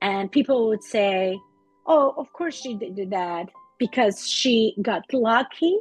and 0.00 0.30
people 0.30 0.68
would 0.68 0.82
say, 0.82 1.38
"Oh, 1.86 2.14
of 2.16 2.32
course 2.32 2.54
she 2.54 2.74
did 2.74 3.10
that." 3.10 3.48
Because 3.78 4.28
she 4.28 4.76
got 4.80 5.02
lucky 5.12 5.76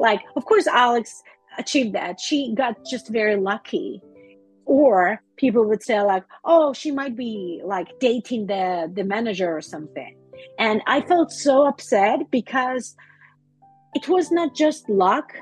like 0.00 0.20
of 0.34 0.44
course 0.44 0.66
alex 0.66 1.22
achieved 1.60 1.94
that. 1.94 2.20
She 2.20 2.54
got 2.54 2.74
just 2.90 3.08
very 3.08 3.36
lucky. 3.36 4.02
Or 4.66 5.20
people 5.36 5.64
would 5.68 5.82
say 5.82 6.00
like, 6.00 6.24
"Oh, 6.44 6.72
she 6.72 6.90
might 6.90 7.16
be 7.16 7.60
like 7.64 7.88
dating 7.98 8.46
the 8.46 8.90
the 8.96 9.04
manager 9.04 9.50
or 9.56 9.62
something." 9.74 10.16
And 10.58 10.82
I 10.86 11.00
felt 11.00 11.32
so 11.32 11.66
upset 11.66 12.30
because 12.30 12.94
it 13.94 14.08
was 14.08 14.30
not 14.30 14.54
just 14.54 14.88
luck 14.88 15.32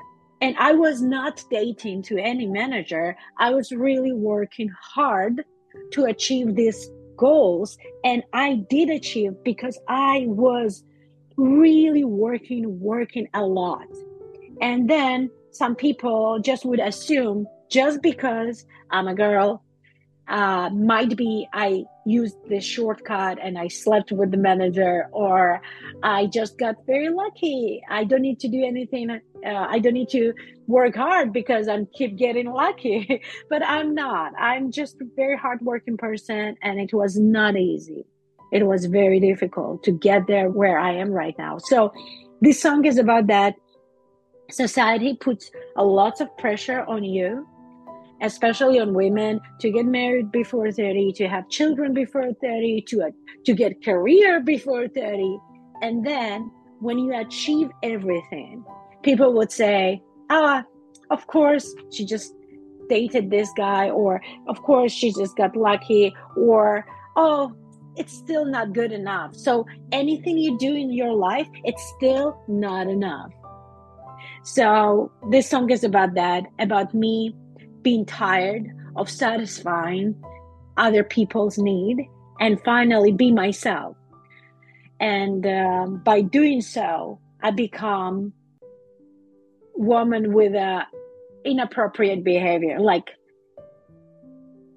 and 0.41 0.55
I 0.57 0.71
was 0.71 1.01
not 1.01 1.43
dating 1.51 2.03
to 2.03 2.17
any 2.17 2.47
manager. 2.47 3.15
I 3.37 3.53
was 3.53 3.71
really 3.71 4.13
working 4.13 4.69
hard 4.95 5.43
to 5.91 6.05
achieve 6.05 6.55
these 6.55 6.89
goals 7.17 7.77
and 8.03 8.23
I 8.33 8.63
did 8.69 8.89
achieve 8.89 9.33
because 9.43 9.77
I 9.87 10.25
was 10.27 10.83
really 11.37 12.03
working 12.03 12.79
working 12.79 13.27
a 13.33 13.45
lot. 13.45 13.87
And 14.61 14.89
then 14.89 15.29
some 15.51 15.75
people 15.75 16.39
just 16.39 16.65
would 16.65 16.79
assume 16.79 17.47
just 17.69 18.01
because 18.01 18.65
I'm 18.91 19.07
a 19.07 19.15
girl, 19.15 19.63
uh, 20.27 20.69
might 20.69 21.15
be 21.17 21.47
I 21.53 21.83
used 22.05 22.37
this 22.47 22.63
shortcut 22.63 23.39
and 23.41 23.57
I 23.57 23.67
slept 23.67 24.11
with 24.11 24.31
the 24.31 24.37
manager, 24.37 25.07
or 25.11 25.61
I 26.03 26.27
just 26.27 26.57
got 26.57 26.75
very 26.85 27.09
lucky. 27.09 27.81
I 27.89 28.03
don't 28.03 28.21
need 28.21 28.39
to 28.41 28.47
do 28.47 28.63
anything. 28.63 29.09
Uh, 29.09 29.19
I 29.43 29.79
don't 29.79 29.93
need 29.93 30.09
to 30.09 30.33
work 30.67 30.95
hard 30.95 31.33
because 31.33 31.67
I'm 31.67 31.87
keep 31.95 32.15
getting 32.15 32.51
lucky. 32.51 33.21
but 33.49 33.63
I'm 33.65 33.95
not. 33.95 34.33
I'm 34.39 34.71
just 34.71 35.01
a 35.01 35.05
very 35.15 35.37
hardworking 35.37 35.97
person, 35.97 36.55
and 36.61 36.79
it 36.79 36.93
was 36.93 37.17
not 37.17 37.55
easy. 37.57 38.05
It 38.51 38.65
was 38.65 38.85
very 38.85 39.19
difficult 39.19 39.83
to 39.83 39.91
get 39.91 40.27
there 40.27 40.49
where 40.49 40.79
I 40.79 40.93
am 40.93 41.11
right 41.11 41.37
now. 41.37 41.57
So 41.57 41.93
this 42.41 42.61
song 42.61 42.85
is 42.85 42.97
about 42.97 43.27
that 43.27 43.55
society 44.51 45.15
puts 45.19 45.51
a 45.77 45.83
lot 45.83 46.21
of 46.21 46.35
pressure 46.37 46.83
on 46.87 47.03
you 47.03 47.47
especially 48.21 48.79
on 48.79 48.93
women 48.93 49.39
to 49.59 49.71
get 49.71 49.85
married 49.85 50.31
before 50.31 50.71
30 50.71 51.13
to 51.13 51.27
have 51.27 51.47
children 51.49 51.93
before 51.93 52.33
30 52.41 52.81
to 52.87 53.03
uh, 53.03 53.09
to 53.45 53.53
get 53.53 53.83
career 53.83 54.41
before 54.41 54.87
30 54.87 55.37
and 55.81 56.05
then 56.05 56.51
when 56.79 56.97
you 56.97 57.15
achieve 57.15 57.69
everything 57.83 58.63
people 59.03 59.33
would 59.33 59.51
say 59.51 60.01
ah 60.29 60.63
of 61.09 61.25
course 61.27 61.73
she 61.91 62.05
just 62.05 62.33
dated 62.89 63.29
this 63.29 63.49
guy 63.55 63.89
or 63.89 64.21
of 64.47 64.61
course 64.63 64.91
she 64.91 65.13
just 65.13 65.37
got 65.37 65.55
lucky 65.55 66.13
or 66.35 66.85
oh 67.15 67.53
it's 67.95 68.13
still 68.13 68.45
not 68.45 68.71
good 68.71 68.93
enough. 68.93 69.35
So 69.35 69.65
anything 69.91 70.37
you 70.37 70.57
do 70.57 70.73
in 70.73 70.91
your 70.91 71.13
life 71.13 71.47
it's 71.65 71.83
still 71.97 72.41
not 72.47 72.87
enough 72.87 73.31
so 74.43 75.11
this 75.29 75.49
song 75.49 75.69
is 75.69 75.83
about 75.83 76.15
that, 76.15 76.43
about 76.59 76.93
me 76.93 77.35
being 77.81 78.05
tired 78.05 78.67
of 78.95 79.09
satisfying 79.09 80.15
other 80.77 81.03
people's 81.03 81.57
need 81.57 82.07
and 82.39 82.61
finally 82.63 83.11
be 83.11 83.31
myself. 83.31 83.95
And 84.99 85.45
um, 85.45 86.01
by 86.03 86.21
doing 86.21 86.61
so, 86.61 87.19
I 87.41 87.51
become 87.51 88.33
woman 89.75 90.33
with 90.33 90.53
a 90.55 90.85
inappropriate 91.45 92.23
behavior, 92.23 92.79
like 92.79 93.07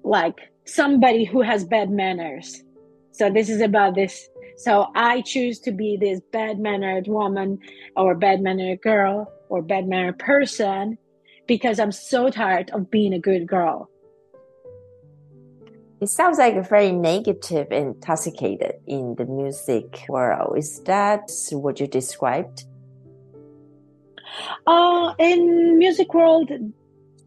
like 0.03 0.35
somebody 0.65 1.25
who 1.25 1.41
has 1.41 1.65
bad 1.65 1.89
manners. 1.89 2.63
So 3.11 3.29
this 3.29 3.49
is 3.49 3.61
about 3.61 3.95
this. 3.95 4.29
So 4.57 4.87
I 4.95 5.21
choose 5.21 5.59
to 5.61 5.71
be 5.71 5.97
this 5.97 6.21
bad 6.31 6.59
mannered 6.59 7.07
woman 7.07 7.59
or 7.95 8.15
bad 8.15 8.41
mannered 8.41 8.81
girl 8.81 9.31
or 9.53 9.61
bad 9.61 9.87
mannered 9.87 10.17
person 10.17 10.97
because 11.45 11.79
I'm 11.79 11.91
so 11.91 12.31
tired 12.31 12.71
of 12.71 12.89
being 12.89 13.13
a 13.13 13.19
good 13.19 13.47
girl. 13.47 13.87
It 16.01 16.09
sounds 16.09 16.39
like 16.39 16.55
a 16.55 16.63
very 16.63 16.91
negative 16.91 17.67
and 17.69 17.95
intoxicated 17.95 18.73
in 18.87 19.13
the 19.15 19.25
music 19.25 20.05
world. 20.09 20.57
Is 20.57 20.81
that 20.85 21.29
what 21.51 21.79
you 21.79 21.85
described? 21.85 22.65
Uh, 24.65 25.13
in 25.19 25.77
music 25.77 26.13
world, 26.15 26.49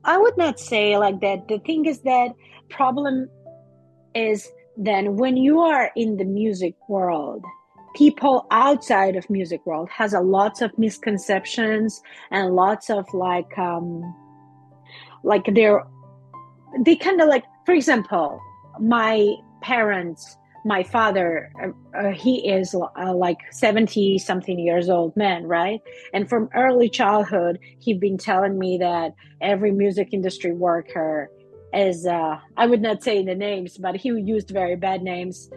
I 0.05 0.19
would 0.19 0.37
not 0.37 0.59
say 0.59 0.99
like 0.99 1.21
that. 1.21 1.47
The 1.47 1.61
thing 1.61 1.87
is 1.87 2.01
that 2.01 2.31
problem 2.69 3.29
is 4.15 4.51
then 4.77 5.17
when 5.17 5.37
you 5.37 5.61
are 5.61 5.91
in 5.95 6.17
the 6.17 6.25
music 6.25 6.75
world 6.89 7.45
people 7.97 8.47
outside 8.51 9.17
of 9.17 9.29
music 9.31 9.65
world 9.65 9.89
has 9.89 10.13
a 10.13 10.21
lots 10.21 10.61
of 10.61 10.71
misconceptions 10.79 12.03
and 12.31 12.55
lots 12.55 12.91
of 12.91 13.07
like 13.15 13.59
um 13.59 14.15
like 15.25 15.47
they're 15.55 15.83
they 16.85 16.95
kind 16.95 17.21
of 17.23 17.29
like 17.29 17.45
for 17.65 17.75
example 17.75 18.39
my 18.79 19.35
parents 19.63 20.37
my 20.67 20.83
father 20.83 21.51
uh, 21.63 21.99
uh 21.99 22.11
he 22.11 22.47
is 22.47 22.75
uh, 22.75 23.15
like 23.15 23.39
70 23.51 24.19
something 24.19 24.59
years 24.59 24.91
old 24.91 25.17
man 25.17 25.47
right? 25.47 25.81
And 26.13 26.29
from 26.29 26.51
early 26.55 26.91
childhood 26.91 27.59
he'd 27.81 27.99
been 27.99 28.19
telling 28.19 28.59
me 28.59 28.77
that 28.79 29.15
every 29.41 29.73
music 29.73 30.09
industry 30.13 30.53
worker 30.53 31.31
is 31.73 32.07
uh 32.07 32.39
i 32.57 32.67
would 32.67 32.81
not 32.81 33.03
say 33.03 33.25
the 33.25 33.35
names 33.35 33.77
but 33.77 33.97
he 33.97 34.09
used 34.09 34.51
very 34.51 34.77
bad 34.77 35.03
names 35.03 35.51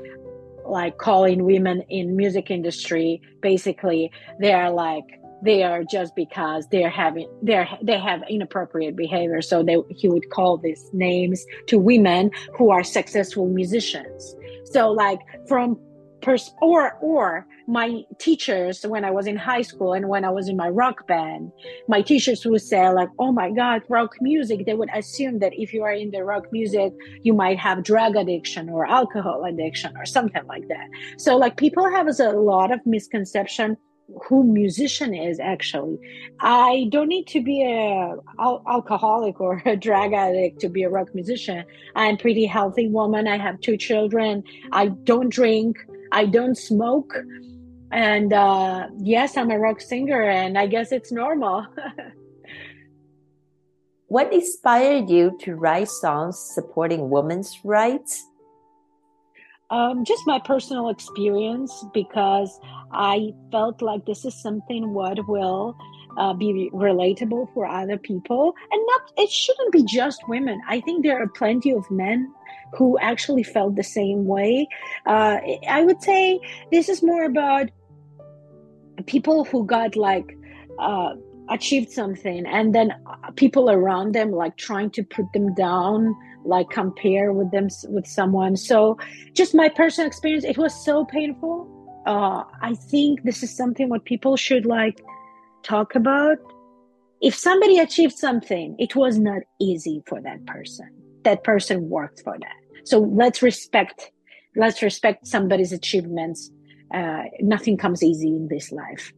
like 0.69 0.97
calling 0.97 1.43
women 1.45 1.81
in 1.89 2.15
music 2.15 2.49
industry 2.51 3.21
basically 3.41 4.11
they're 4.39 4.69
like 4.69 5.19
they 5.41 5.63
are 5.63 5.83
just 5.83 6.15
because 6.15 6.67
they're 6.67 6.89
having 6.89 7.27
they're 7.41 7.67
they 7.81 7.97
have 7.97 8.21
inappropriate 8.29 8.95
behavior. 8.95 9.41
So 9.41 9.63
they 9.63 9.77
he 9.89 10.09
would 10.09 10.29
call 10.29 10.57
these 10.57 10.89
names 10.93 11.45
to 11.67 11.79
women 11.79 12.31
who 12.57 12.71
are 12.71 12.83
successful 12.83 13.47
musicians. 13.47 14.35
So 14.65 14.91
like 14.91 15.19
from 15.47 15.79
pers- 16.21 16.53
or 16.61 16.97
or 17.01 17.45
my 17.69 18.01
teachers 18.17 18.81
when 18.81 19.05
I 19.05 19.11
was 19.11 19.27
in 19.27 19.37
high 19.37 19.61
school 19.61 19.93
and 19.93 20.09
when 20.09 20.25
I 20.25 20.31
was 20.31 20.49
in 20.49 20.57
my 20.57 20.69
rock 20.69 21.05
band, 21.07 21.51
my 21.87 22.01
teachers 22.01 22.43
would 22.45 22.61
say 22.61 22.89
like, 22.89 23.09
"Oh 23.19 23.31
my 23.31 23.51
God, 23.51 23.83
rock 23.89 24.15
music." 24.19 24.65
They 24.65 24.73
would 24.73 24.89
assume 24.93 25.37
that 25.39 25.53
if 25.53 25.71
you 25.71 25.83
are 25.83 25.93
in 25.93 26.09
the 26.09 26.23
rock 26.23 26.45
music, 26.51 26.91
you 27.21 27.33
might 27.33 27.59
have 27.59 27.83
drug 27.83 28.15
addiction 28.15 28.69
or 28.69 28.87
alcohol 28.87 29.45
addiction 29.45 29.95
or 29.97 30.05
something 30.05 30.45
like 30.47 30.67
that. 30.67 30.87
So 31.19 31.37
like 31.37 31.57
people 31.57 31.87
have 31.89 32.07
a 32.07 32.31
lot 32.31 32.71
of 32.71 32.79
misconception 32.85 33.77
who 34.27 34.43
musician 34.43 35.13
is 35.13 35.39
actually 35.39 35.95
i 36.39 36.87
don't 36.89 37.09
need 37.09 37.27
to 37.27 37.43
be 37.43 37.61
a 37.61 38.15
al- 38.39 38.63
alcoholic 38.67 39.39
or 39.39 39.61
a 39.67 39.75
drug 39.75 40.13
addict 40.13 40.59
to 40.59 40.67
be 40.67 40.81
a 40.81 40.89
rock 40.89 41.09
musician 41.13 41.63
i'm 41.95 42.17
pretty 42.17 42.47
healthy 42.47 42.87
woman 42.87 43.27
i 43.27 43.37
have 43.37 43.61
two 43.61 43.77
children 43.77 44.41
i 44.71 44.87
don't 45.03 45.29
drink 45.29 45.77
I 46.11 46.25
don't 46.25 46.57
smoke. 46.57 47.13
And 47.91 48.33
uh, 48.33 48.87
yes, 48.97 49.37
I'm 49.37 49.51
a 49.51 49.57
rock 49.57 49.81
singer, 49.81 50.21
and 50.21 50.57
I 50.57 50.67
guess 50.67 50.91
it's 50.91 51.11
normal. 51.11 51.65
what 54.07 54.31
inspired 54.31 55.09
you 55.09 55.37
to 55.41 55.55
write 55.55 55.89
songs 55.89 56.37
supporting 56.53 57.09
women's 57.09 57.59
rights? 57.63 58.25
Um, 59.71 60.03
just 60.03 60.23
my 60.25 60.39
personal 60.39 60.89
experience 60.89 61.85
because 61.93 62.59
I 62.91 63.33
felt 63.51 63.81
like 63.81 64.05
this 64.05 64.25
is 64.25 64.39
something 64.41 64.93
what 64.93 65.27
will 65.27 65.75
uh, 66.17 66.33
be 66.33 66.71
relatable 66.73 67.53
for 67.53 67.67
other 67.67 67.97
people 67.97 68.55
and 68.71 68.81
not 68.87 69.13
it 69.15 69.29
shouldn't 69.29 69.71
be 69.71 69.83
just 69.83 70.27
women 70.27 70.59
i 70.67 70.81
think 70.81 71.03
there 71.03 71.21
are 71.21 71.27
plenty 71.27 71.71
of 71.71 71.89
men 71.91 72.33
who 72.73 72.97
actually 72.99 73.43
felt 73.43 73.75
the 73.75 73.83
same 73.83 74.25
way. 74.25 74.67
Uh, 75.05 75.39
I 75.67 75.83
would 75.83 76.01
say 76.01 76.39
this 76.71 76.89
is 76.89 77.01
more 77.01 77.23
about 77.23 77.69
people 79.05 79.45
who 79.45 79.65
got 79.65 79.95
like 79.95 80.37
uh, 80.79 81.13
achieved 81.49 81.91
something 81.91 82.45
and 82.45 82.73
then 82.73 82.93
people 83.35 83.69
around 83.69 84.13
them 84.13 84.31
like 84.31 84.55
trying 84.57 84.89
to 84.91 85.03
put 85.03 85.25
them 85.33 85.53
down 85.55 86.15
like 86.45 86.69
compare 86.69 87.33
with 87.33 87.51
them 87.51 87.67
with 87.89 88.07
someone. 88.07 88.55
So 88.55 88.97
just 89.33 89.53
my 89.53 89.69
personal 89.69 90.07
experience 90.07 90.43
it 90.43 90.57
was 90.57 90.73
so 90.85 91.05
painful. 91.05 91.75
Uh, 92.05 92.43
i 92.61 92.73
think 92.89 93.21
this 93.23 93.43
is 93.43 93.55
something 93.55 93.89
what 93.89 94.05
people 94.05 94.37
should 94.37 94.65
like 94.65 95.01
talk 95.63 95.95
about. 95.95 96.37
If 97.21 97.35
somebody 97.35 97.79
achieved 97.79 98.17
something 98.17 98.75
it 98.79 98.95
was 98.95 99.19
not 99.19 99.41
easy 99.59 100.01
for 100.07 100.21
that 100.21 100.45
person. 100.45 100.89
That 101.23 101.43
person 101.43 101.89
worked 101.89 102.21
for 102.23 102.37
that. 102.39 102.85
So 102.85 102.99
let's 102.99 103.41
respect 103.41 104.11
let's 104.55 104.81
respect 104.81 105.27
somebody's 105.27 105.71
achievements 105.71 106.51
uh, 106.93 107.23
nothing 107.39 107.77
comes 107.77 108.03
easy 108.03 108.29
in 108.29 108.47
this 108.47 108.71
life. 108.71 109.13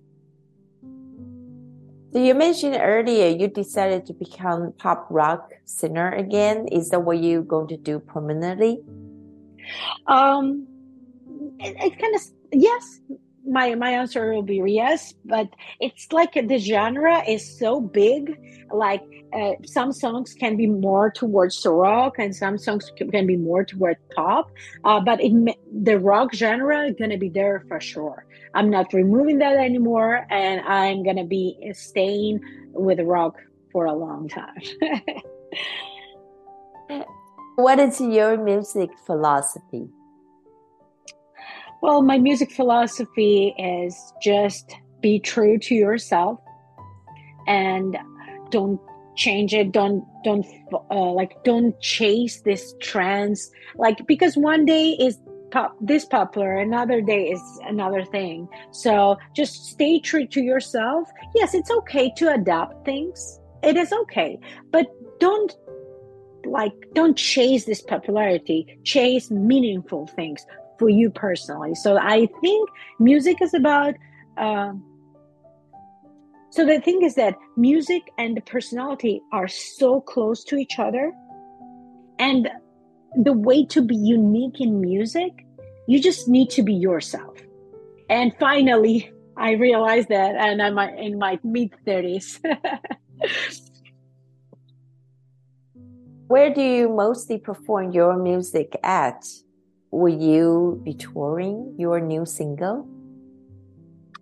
So 2.14 2.20
you 2.20 2.36
mentioned 2.36 2.78
earlier 2.80 3.30
you 3.30 3.48
decided 3.48 4.06
to 4.08 4.14
become 4.14 4.74
pop 4.78 5.08
rock 5.10 5.50
singer 5.64 6.12
again. 6.12 6.68
Is 6.68 6.90
that 6.90 7.00
what 7.04 7.20
you're 7.20 7.42
going 7.42 7.70
to 7.70 7.78
do 7.78 8.00
permanently? 8.00 8.82
Um 10.08 10.68
it, 11.60 11.76
it 11.80 12.00
kind 12.00 12.16
of 12.16 12.22
yes 12.52 13.00
my 13.48 13.76
my 13.76 13.92
answer 13.92 14.34
will 14.34 14.44
be 14.44 14.62
yes 14.66 15.14
but 15.26 15.48
it's 15.80 16.12
like 16.12 16.34
the 16.34 16.58
genre 16.58 17.24
is 17.28 17.60
so 17.60 17.82
big 17.82 18.38
like 18.72 19.02
uh, 19.34 19.54
some 19.66 19.92
songs 19.92 20.34
can 20.34 20.58
be 20.58 20.68
more 20.68 21.10
towards 21.10 21.66
rock 21.66 22.16
and 22.20 22.36
some 22.36 22.58
songs 22.58 22.92
can 22.98 23.26
be 23.26 23.38
more 23.38 23.64
towards 23.64 24.00
pop 24.16 24.52
uh, 24.84 25.00
but 25.00 25.20
it 25.22 25.58
the 25.84 25.98
rock 26.00 26.34
genre 26.34 26.86
is 26.86 26.96
gonna 27.00 27.18
be 27.18 27.30
there 27.30 27.64
for 27.68 27.80
sure. 27.80 28.26
I'm 28.54 28.70
not 28.70 28.94
removing 28.94 29.40
that 29.40 29.56
anymore 29.56 30.28
and 30.30 30.62
i'm 30.68 31.04
gonna 31.04 31.26
be 31.26 31.58
staying 31.74 32.42
with 32.74 33.00
rock 33.00 33.36
for 33.72 33.86
a 33.86 33.94
long 33.94 34.28
time. 34.28 34.62
What 37.56 37.80
is 37.80 38.02
your 38.02 38.38
music 38.38 38.90
philosophy 39.06 39.88
well, 41.82 42.04
my 42.04 42.18
music 42.18 42.52
philosophy 42.52 43.56
is 43.58 44.14
just 44.22 44.76
be 45.02 45.20
true 45.20 45.58
to 45.58 45.76
yourself 45.76 46.40
and 47.48 47.98
don't 48.52 48.80
change 49.16 49.54
it. 49.54 49.72
Don't 49.72 50.06
don't 50.24 50.46
uh, 50.92 51.12
like 51.12 51.44
don't 51.44 51.80
chase 51.82 52.42
this 52.42 52.74
trends 52.82 53.52
like 53.76 54.06
because 54.08 54.38
one 54.38 54.66
day 54.66 54.92
is 54.92 55.18
pop 55.50 55.76
this 55.82 56.06
popular 56.06 56.56
another 56.56 57.02
day 57.02 57.30
is 57.30 57.42
another 57.64 58.06
thing. 58.06 58.48
So 58.72 59.18
just 59.36 59.66
stay 59.66 60.00
true 60.00 60.28
to 60.28 60.42
yourself. 60.42 61.10
Yes 61.36 61.56
it's 61.56 61.72
okay 61.72 62.12
to 62.18 62.32
adapt 62.34 62.86
things. 62.86 63.40
It 63.64 63.76
is 63.76 63.92
okay. 63.92 64.40
But 64.72 64.88
don't 65.20 65.56
like 66.46 66.74
don't 66.94 67.18
chase 67.18 67.66
this 67.66 67.82
popularity. 67.82 68.80
Chase 68.84 69.32
meaningful 69.32 70.08
things 70.08 70.46
for 70.82 70.90
you 70.90 71.12
personally. 71.12 71.76
So 71.76 71.98
I 72.00 72.28
think 72.42 72.70
music 73.00 73.40
is 73.40 73.54
about. 73.54 73.94
Uh, 74.36 74.74
so 76.50 76.66
the 76.66 76.82
thing 76.82 77.04
is 77.04 77.14
that 77.16 77.36
music 77.56 78.02
and 78.18 78.36
the 78.36 78.42
personality 78.42 79.22
are 79.32 79.48
so 79.48 80.02
close 80.02 80.44
to 80.46 80.56
each 80.56 80.80
other, 80.80 81.14
and 82.18 82.50
the 83.16 83.34
way 83.34 83.64
to 83.68 83.82
be 83.82 83.96
unique 83.96 84.60
in 84.60 84.82
music, 84.82 85.46
you 85.88 86.02
just 86.02 86.28
need 86.28 86.50
to 86.58 86.64
be 86.64 86.74
yourself. 86.74 87.38
And 88.10 88.34
finally, 88.40 89.12
I 89.38 89.52
realized 89.52 90.10
that, 90.10 90.36
and 90.36 90.62
I'm 90.64 90.80
in 90.98 91.20
my 91.20 91.40
mid 91.44 91.70
thirties. 91.86 92.40
Where 96.28 96.52
do 96.52 96.62
you 96.62 96.90
mostly 96.90 97.38
perform 97.38 97.92
your 97.92 98.18
music 98.18 98.76
at? 98.84 99.24
Will 99.92 100.14
you 100.14 100.82
be 100.84 100.94
touring 100.94 101.76
your 101.78 102.00
new 102.00 102.26
single? 102.26 102.88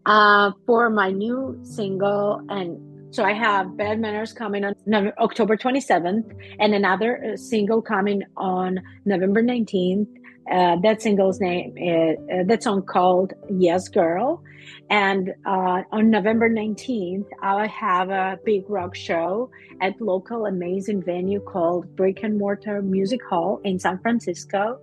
Uh, 0.06 0.52
for 0.66 0.90
my 0.90 1.12
new 1.12 1.60
single, 1.64 2.42
and 2.50 2.80
so 3.14 3.24
I 3.24 3.34
have 3.34 3.78
Bad 3.78 4.00
Manners 4.00 4.34
coming 4.34 4.66
on 4.66 4.74
October 5.20 5.56
27th, 5.56 6.36
and 6.60 6.74
another 6.74 7.34
uh, 7.34 7.38
single 7.38 7.82
coming 7.82 8.24
on 8.36 8.80
November 9.06 9.44
19th. 9.44 10.08
Uh, 10.52 10.78
that 10.82 11.00
single's 11.02 11.40
name 11.40 11.78
is 11.78 12.18
uh, 12.34 12.44
that 12.48 12.64
song 12.64 12.82
called 12.82 13.34
Yes 13.50 13.88
Girl. 13.88 14.42
And 14.90 15.34
uh, 15.46 15.84
on 15.92 16.10
November 16.10 16.50
19th, 16.50 17.28
I'll 17.44 17.68
have 17.68 18.10
a 18.10 18.40
big 18.44 18.68
rock 18.68 18.96
show 18.96 19.52
at 19.82 20.02
local 20.02 20.48
amazing 20.48 21.04
venue 21.04 21.40
called 21.40 21.96
Brick 21.96 22.24
and 22.24 22.38
Mortar 22.38 22.82
Music 22.82 23.20
Hall 23.30 23.62
in 23.64 23.78
San 23.78 24.00
Francisco. 24.00 24.80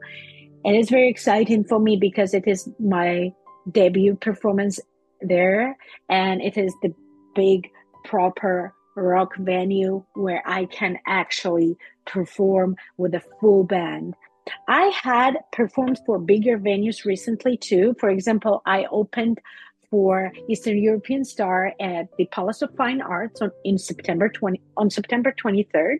And 0.66 0.74
it's 0.74 0.90
very 0.90 1.08
exciting 1.08 1.62
for 1.62 1.78
me 1.78 1.96
because 1.96 2.34
it 2.34 2.48
is 2.48 2.68
my 2.80 3.32
debut 3.70 4.16
performance 4.16 4.80
there. 5.20 5.76
And 6.08 6.42
it 6.42 6.58
is 6.58 6.74
the 6.82 6.92
big, 7.36 7.70
proper 8.04 8.74
rock 8.96 9.36
venue 9.36 10.04
where 10.14 10.42
I 10.44 10.64
can 10.64 10.98
actually 11.06 11.76
perform 12.04 12.74
with 12.96 13.14
a 13.14 13.22
full 13.40 13.62
band. 13.62 14.14
I 14.68 14.86
had 14.86 15.34
performed 15.52 16.00
for 16.04 16.18
bigger 16.18 16.58
venues 16.58 17.04
recently 17.04 17.56
too. 17.56 17.94
For 18.00 18.10
example, 18.10 18.62
I 18.66 18.86
opened 18.90 19.38
for 19.88 20.32
Eastern 20.48 20.78
European 20.78 21.24
Star 21.24 21.72
at 21.78 22.08
the 22.18 22.26
Palace 22.26 22.62
of 22.62 22.74
Fine 22.76 23.02
Arts 23.02 23.40
on 23.40 23.52
in 23.64 23.78
September 23.78 24.28
20 24.28 24.60
on 24.76 24.90
September 24.90 25.32
23rd. 25.32 25.98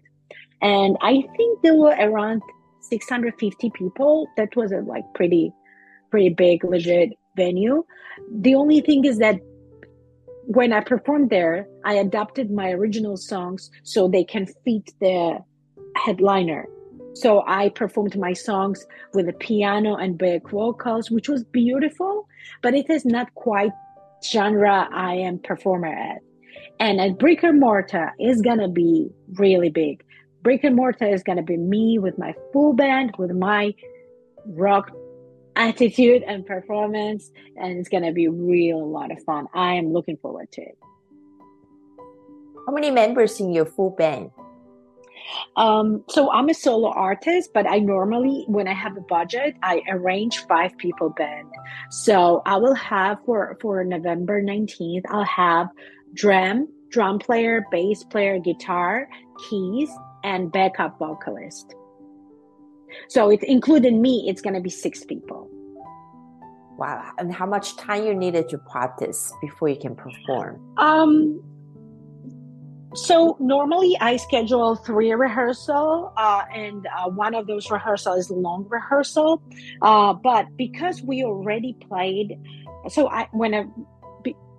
And 0.61 0.97
I 1.03 1.23
think 1.37 1.63
there 1.63 1.75
were 1.75 1.95
around 1.99 2.43
650 2.89 3.71
people. 3.71 4.29
That 4.37 4.55
was 4.57 4.73
a 4.73 4.79
like 4.79 5.05
pretty, 5.15 5.53
pretty 6.11 6.31
big, 6.31 6.65
legit 6.65 7.11
venue. 7.37 7.85
The 8.41 8.55
only 8.55 8.81
thing 8.81 9.05
is 9.05 9.19
that 9.19 9.37
when 10.47 10.73
I 10.73 10.81
performed 10.81 11.31
there, 11.31 11.67
I 11.85 11.95
adapted 11.95 12.51
my 12.51 12.71
original 12.71 13.17
songs 13.17 13.71
so 13.83 14.09
they 14.09 14.25
can 14.25 14.47
fit 14.47 14.93
the 15.01 15.39
headliner. 15.97 16.67
So 17.15 17.43
I 17.47 17.71
performed 17.71 18.17
my 18.17 18.33
songs 18.33 18.87
with 19.15 19.29
a 19.29 19.33
piano 19.33 19.97
and 19.97 20.19
back 20.19 20.51
vocals, 20.51 21.11
which 21.11 21.29
was 21.29 21.45
beautiful, 21.45 22.29
but 22.63 22.75
it 22.75 22.89
is 22.91 23.05
not 23.05 23.35
quite 23.35 23.73
genre 24.23 24.89
I 24.93 25.15
am 25.15 25.39
performer 25.39 25.93
at. 25.93 26.21
And 26.79 27.01
at 27.01 27.19
Brick 27.19 27.43
and 27.43 27.59
Mortar 27.59 28.13
is 28.21 28.43
gonna 28.43 28.69
be 28.69 29.09
really 29.35 29.71
big. 29.71 30.05
Brick 30.47 30.63
and 30.63 30.77
Mortar 30.77 31.09
is 31.09 31.25
gonna 31.25 31.43
be 31.43 31.57
me 31.57 31.99
with 31.99 32.19
my 32.19 32.33
full 32.53 32.73
band, 32.73 33.17
with 33.19 33.33
my 33.33 33.75
rock 34.47 34.93
attitude 35.57 36.23
and 36.23 36.47
performance, 36.47 37.33
and 37.57 37.77
it's 37.77 37.89
gonna 37.89 38.13
be 38.13 38.29
real 38.29 38.79
a 38.79 38.87
lot 38.87 39.11
of 39.11 39.21
fun. 39.25 39.49
I 39.53 39.73
am 39.73 39.93
looking 39.93 40.17
forward 40.19 40.53
to 40.53 40.63
it. 40.63 40.79
How 42.65 42.73
many 42.73 42.93
members 42.93 43.41
in 43.41 43.53
your 43.53 43.67
full 43.67 43.91
band? 43.91 44.31
Um, 45.57 46.05
so 46.09 46.31
I'm 46.31 46.49
a 46.49 46.55
solo 46.55 46.91
artist, 46.91 47.51
but 47.53 47.69
I 47.69 47.81
normally, 47.81 48.45
when 48.47 48.69
I 48.69 48.73
have 48.73 48.97
a 48.97 49.01
budget, 49.01 49.57
I 49.65 49.83
arrange 49.89 50.47
five 50.47 50.79
people 50.79 51.11
band. 51.11 51.49
So 51.91 52.43
I 52.47 52.59
will 52.59 52.77
have 52.77 53.19
for 53.27 53.59
for 53.61 53.83
November 53.83 54.41
19th, 54.41 55.07
I'll 55.11 55.25
have 55.25 55.71
drum, 56.15 56.69
drum 56.91 57.19
player, 57.19 57.67
bass 57.73 58.05
player, 58.05 58.39
guitar, 58.39 59.09
keys, 59.51 59.91
and 60.27 60.53
backup 60.53 60.99
vocalist. 60.99 61.75
So 63.09 63.31
it's 63.31 63.45
including 63.47 64.03
me, 64.03 64.27
it's 64.29 64.43
gonna 64.43 64.61
be 64.61 64.71
six 64.71 65.05
people. 65.05 65.49
Wow. 66.77 67.13
And 67.19 67.33
how 67.33 67.47
much 67.47 67.77
time 67.77 68.05
you 68.05 68.15
needed 68.15 68.51
to 68.51 68.59
practice 68.59 69.33
before 69.41 69.69
you 69.69 69.79
can 69.81 69.95
perform? 69.97 70.61
Um 70.77 71.41
so 72.95 73.37
normally 73.39 73.97
I 74.01 74.17
schedule 74.17 74.75
three 74.75 75.13
rehearsal, 75.13 76.15
uh, 76.17 76.45
and 76.55 76.87
uh, 76.87 77.11
one 77.11 77.35
of 77.35 77.47
those 77.47 77.71
rehearsal 77.71 78.15
is 78.15 78.31
long 78.31 78.67
rehearsal. 78.71 79.43
Uh, 79.83 80.15
but 80.15 80.47
because 80.57 81.03
we 81.03 81.23
already 81.23 81.77
played, 81.89 82.39
so 82.89 83.11
I 83.11 83.29
when 83.33 83.55
I, 83.55 83.65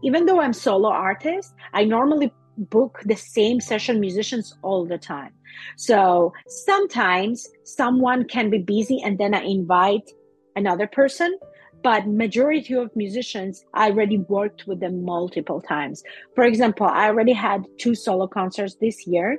even 0.03 0.27
though 0.27 0.39
I'm 0.39 0.53
solo 0.53 0.89
artist, 0.89 1.51
I 1.73 1.85
normally 1.85 2.31
book 2.57 3.01
the 3.05 3.15
same 3.15 3.59
session 3.59 3.99
musicians 3.99 4.57
all 4.61 4.85
the 4.85 4.97
time. 4.97 5.33
So 5.75 6.33
sometimes 6.47 7.47
someone 7.63 8.25
can 8.25 8.49
be 8.49 8.59
busy, 8.59 9.01
and 9.03 9.17
then 9.17 9.33
I 9.33 9.41
invite 9.41 10.09
another 10.55 10.87
person 10.87 11.37
but 11.83 12.07
majority 12.07 12.73
of 12.73 12.93
musicians 12.95 13.63
i 13.73 13.89
already 13.89 14.17
worked 14.17 14.65
with 14.67 14.79
them 14.79 15.03
multiple 15.03 15.61
times 15.61 16.03
for 16.35 16.43
example 16.43 16.87
i 16.87 17.05
already 17.05 17.33
had 17.33 17.65
two 17.77 17.95
solo 17.95 18.27
concerts 18.27 18.75
this 18.81 19.05
year 19.07 19.37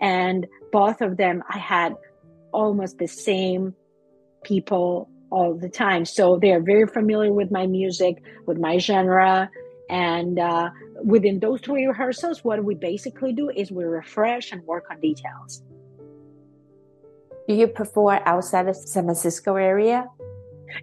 and 0.00 0.46
both 0.70 1.00
of 1.00 1.16
them 1.16 1.42
i 1.50 1.58
had 1.58 1.94
almost 2.52 2.98
the 2.98 3.06
same 3.06 3.74
people 4.44 5.08
all 5.30 5.54
the 5.54 5.68
time 5.68 6.04
so 6.04 6.38
they 6.38 6.52
are 6.52 6.60
very 6.60 6.86
familiar 6.86 7.32
with 7.32 7.50
my 7.50 7.66
music 7.66 8.22
with 8.46 8.58
my 8.58 8.78
genre 8.78 9.50
and 9.92 10.38
uh, 10.38 10.70
within 11.04 11.38
those 11.38 11.60
three 11.60 11.86
rehearsals 11.86 12.42
what 12.42 12.64
we 12.64 12.74
basically 12.74 13.32
do 13.32 13.50
is 13.50 13.70
we 13.70 13.84
refresh 13.84 14.50
and 14.50 14.60
work 14.64 14.84
on 14.90 14.98
details 15.00 15.62
do 17.46 17.54
you 17.54 17.68
perform 17.68 18.20
outside 18.26 18.66
of 18.66 18.74
the 18.74 18.88
san 18.94 19.04
francisco 19.04 19.56
area 19.56 20.08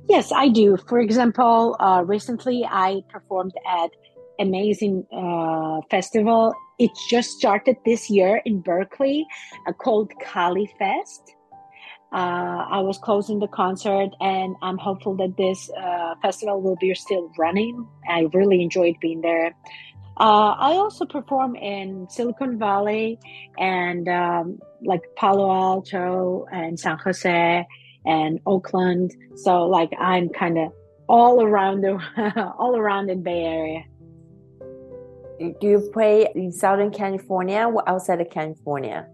Yes, 0.08 0.32
I 0.32 0.50
do. 0.50 0.78
For 0.78 1.00
example, 1.00 1.76
uh, 1.80 2.04
recently 2.06 2.66
I 2.70 3.02
performed 3.10 3.54
at 3.68 3.92
amazing 4.40 5.06
uh, 5.12 5.82
festival. 5.90 6.54
It 6.78 6.92
just 7.10 7.32
started 7.32 7.78
this 7.86 8.10
year 8.10 8.42
in 8.46 8.62
Berkeley, 8.62 9.26
uh, 9.68 9.74
called 9.74 10.12
Kali 10.24 10.70
Fest. 10.80 11.36
Uh, 12.12 12.66
I 12.72 12.80
was 12.80 12.98
closing 12.98 13.40
the 13.40 13.48
concert, 13.48 14.10
and 14.20 14.56
I'm 14.64 14.78
hopeful 14.80 15.16
that 15.18 15.38
this 15.38 15.70
uh, 15.72 16.16
festival 16.22 16.60
will 16.62 16.78
be 16.78 16.94
still 16.96 17.32
running. 17.38 17.88
I 18.08 18.28
really 18.34 18.64
enjoyed 18.64 18.96
being 19.00 19.22
there. 19.22 19.54
Uh, 20.20 20.54
I 20.58 20.74
also 20.74 21.06
perform 21.06 21.56
in 21.56 22.08
Silicon 22.10 22.60
Valley 22.60 23.20
and 23.58 24.08
um, 24.10 24.60
like 24.84 25.02
Palo 25.16 25.50
Alto 25.50 26.46
and 26.52 26.78
San 26.78 26.98
Jose 26.98 27.66
and 28.06 28.40
Oakland. 28.46 29.16
So 29.36 29.66
like 29.66 29.92
I'm 29.98 30.28
kind 30.30 30.58
of 30.58 30.74
all 31.08 31.42
around 31.42 31.82
the 31.82 32.54
all 32.60 32.76
around 32.76 33.08
the 33.08 33.16
Bay 33.16 33.44
Area. 33.46 33.84
Do 35.40 35.68
you 35.68 35.90
play 35.94 36.28
in 36.36 36.52
Southern 36.52 36.92
California 36.92 37.66
or 37.74 37.88
outside 37.88 38.20
of 38.20 38.30
California? 38.30 39.08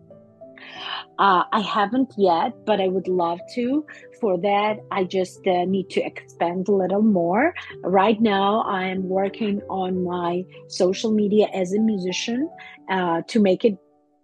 Uh, 1.17 1.43
I 1.51 1.61
haven't 1.61 2.13
yet, 2.17 2.53
but 2.65 2.81
I 2.81 2.87
would 2.87 3.07
love 3.07 3.39
to. 3.55 3.85
For 4.19 4.37
that, 4.39 4.79
I 4.91 5.03
just 5.05 5.45
uh, 5.47 5.65
need 5.65 5.89
to 5.91 6.01
expand 6.01 6.67
a 6.67 6.73
little 6.73 7.01
more. 7.01 7.53
Right 7.83 8.19
now, 8.19 8.61
I 8.61 8.85
am 8.85 9.07
working 9.07 9.61
on 9.69 10.03
my 10.03 10.43
social 10.67 11.11
media 11.11 11.47
as 11.53 11.73
a 11.73 11.79
musician 11.79 12.49
uh, 12.89 13.21
to 13.27 13.39
make 13.39 13.63
it 13.63 13.77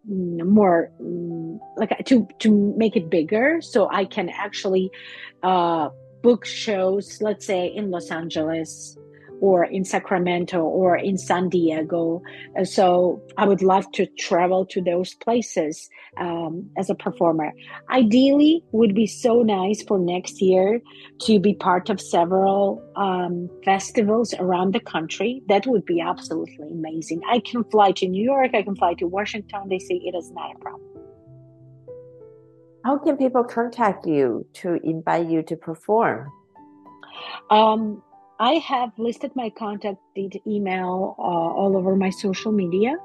more 0.06 0.92
mm, 1.02 1.60
like 1.78 2.06
to 2.06 2.28
to 2.40 2.74
make 2.76 2.96
it 2.96 3.10
bigger 3.10 3.62
so 3.62 3.88
i 3.92 4.04
can 4.04 4.30
actually 4.30 4.90
uh 5.44 5.90
book 6.24 6.44
shows 6.44 7.22
let's 7.22 7.46
say 7.46 7.68
in 7.68 7.92
los 7.92 8.10
angeles 8.10 8.98
or 9.42 9.66
in 9.66 9.84
Sacramento 9.84 10.62
or 10.62 10.96
in 10.96 11.18
San 11.18 11.50
Diego. 11.50 12.22
So 12.64 13.22
I 13.38 13.46
would 13.46 13.62
love 13.62 13.92
to 13.94 14.06
travel 14.18 14.66
to 14.68 14.82
those 14.82 15.16
places 15.16 15.90
um, 16.18 16.70
as 16.78 16.90
a 16.90 16.96
performer. 16.96 17.52
Ideally, 17.90 18.64
would 18.72 18.94
be 18.94 19.08
so 19.08 19.42
nice 19.42 19.82
for 19.84 19.98
next 20.00 20.42
year 20.42 20.80
to 21.24 21.40
be 21.40 21.56
part 21.56 21.90
of 21.90 22.00
several 22.00 22.82
um, 22.96 23.50
festivals 23.66 24.34
around 24.36 24.74
the 24.74 24.80
country. 24.80 25.42
That 25.48 25.66
would 25.66 25.86
be 25.86 26.00
absolutely 26.00 26.70
amazing. 26.72 27.22
I 27.28 27.40
can 27.40 27.64
fly 27.66 27.92
to 27.94 28.08
New 28.08 28.24
York. 28.24 28.52
I 28.54 28.62
can 28.62 28.76
fly 28.76 28.94
to 28.96 29.08
Washington. 29.08 29.68
They 29.70 29.80
say 29.80 29.96
it 29.96 30.16
is 30.16 30.32
not 30.32 30.56
a 30.56 30.60
problem. 30.60 30.88
How 32.86 32.98
can 32.98 33.18
people 33.18 33.44
contact 33.44 34.06
you 34.06 34.46
to 34.54 34.80
invite 34.84 35.28
you 35.28 35.44
to 35.44 35.56
perform? 35.56 36.32
Um, 37.50 38.02
I 38.42 38.54
have 38.54 38.90
listed 38.98 39.32
my 39.36 39.52
contact 39.52 40.00
email 40.48 41.16
uh, 41.20 41.22
all 41.22 41.78
over 41.78 41.96
my 41.96 42.10
social 42.10 42.52
media. 42.52 42.96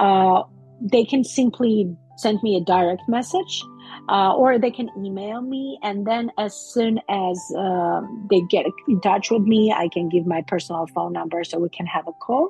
Uh, 0.00 0.44
they 0.80 1.04
can 1.04 1.22
simply 1.22 1.94
send 2.16 2.42
me 2.42 2.56
a 2.56 2.64
direct 2.64 3.02
message 3.06 3.62
uh, 4.08 4.34
or 4.34 4.58
they 4.58 4.70
can 4.70 4.88
email 4.96 5.42
me. 5.42 5.78
And 5.82 6.06
then, 6.06 6.32
as 6.38 6.54
soon 6.54 6.98
as 7.10 7.38
uh, 7.58 8.00
they 8.30 8.40
get 8.48 8.64
in 8.88 9.02
touch 9.02 9.30
with 9.30 9.42
me, 9.42 9.70
I 9.70 9.88
can 9.88 10.08
give 10.08 10.26
my 10.26 10.40
personal 10.46 10.86
phone 10.94 11.12
number 11.12 11.44
so 11.44 11.58
we 11.58 11.68
can 11.68 11.84
have 11.84 12.08
a 12.08 12.12
call. 12.12 12.48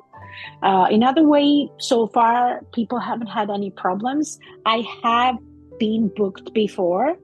Uh, 0.63 0.87
another 0.89 1.27
way, 1.27 1.69
so 1.79 2.07
far, 2.07 2.61
people 2.73 2.97
haven't 2.97 3.27
had 3.27 3.49
any 3.49 3.71
problems. 3.71 4.39
I 4.65 4.85
have 5.03 5.35
been 5.79 6.09
booked 6.15 6.53
before 6.53 7.17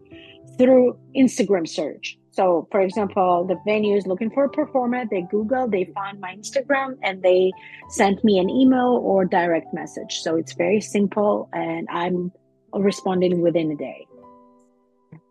through 0.57 0.99
Instagram 1.15 1.65
search. 1.65 2.17
So, 2.31 2.67
for 2.71 2.79
example, 2.79 3.45
the 3.45 3.57
venue 3.65 3.97
is 3.97 4.07
looking 4.07 4.31
for 4.31 4.45
a 4.45 4.49
performer. 4.49 5.05
They 5.05 5.23
Google, 5.29 5.67
they 5.67 5.85
find 5.93 6.19
my 6.21 6.33
Instagram, 6.33 6.97
and 7.03 7.21
they 7.21 7.51
send 7.89 8.23
me 8.23 8.39
an 8.39 8.49
email 8.49 9.01
or 9.03 9.25
direct 9.25 9.73
message. 9.73 10.21
So 10.21 10.37
it's 10.37 10.53
very 10.53 10.79
simple, 10.79 11.49
and 11.51 11.87
I'm 11.91 12.31
responding 12.73 13.41
within 13.41 13.71
a 13.71 13.75
day. 13.75 14.07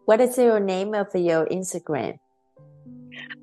What 0.05 0.21
is 0.21 0.37
your 0.37 0.61
name 0.61 0.93
of 0.95 1.09
your 1.15 1.47
Instagram? 1.47 2.19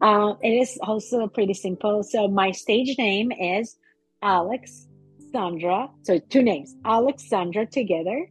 Uh, 0.02 0.34
it 0.44 0.52
is 0.52 0.78
also 0.84 1.28
pretty 1.28 1.56
simple. 1.56 2.04
So 2.04 2.28
my 2.28 2.52
stage 2.52 2.96
name 3.00 3.32
is 3.32 3.76
Alex 4.22 4.88
Sandra. 5.32 5.90
So 6.04 6.20
two 6.20 6.44
names, 6.44 6.76
Alex 6.86 7.28
Sandra 7.28 7.66
together, 7.66 8.28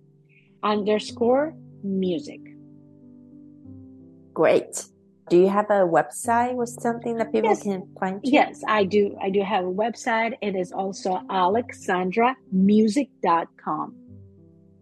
underscore 0.62 1.54
music. 1.82 2.40
Great 4.32 4.84
do 5.28 5.38
you 5.38 5.48
have 5.48 5.68
a 5.70 5.84
website 5.84 6.54
or 6.54 6.66
something 6.66 7.16
that 7.18 7.32
people 7.32 7.50
yes. 7.50 7.62
can 7.62 7.86
find 7.98 8.20
you? 8.22 8.32
Yes, 8.32 8.62
I 8.68 8.84
do. 8.84 9.16
I 9.20 9.30
do 9.30 9.42
have 9.42 9.64
a 9.64 9.72
website. 9.72 10.34
It 10.40 10.54
is 10.54 10.70
also 10.72 11.20
alexsandramusic.com. 11.30 13.96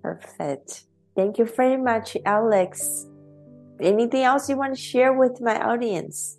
Perfect. 0.03 0.85
Thank 1.17 1.39
you 1.39 1.47
very 1.47 1.79
much, 1.79 2.19
Alex. 2.27 3.07
Anything 3.81 4.23
else 4.23 4.51
you 4.51 4.57
want 4.57 4.77
to 4.77 4.81
share 4.81 5.13
with 5.15 5.41
my 5.41 5.59
audience? 5.61 6.39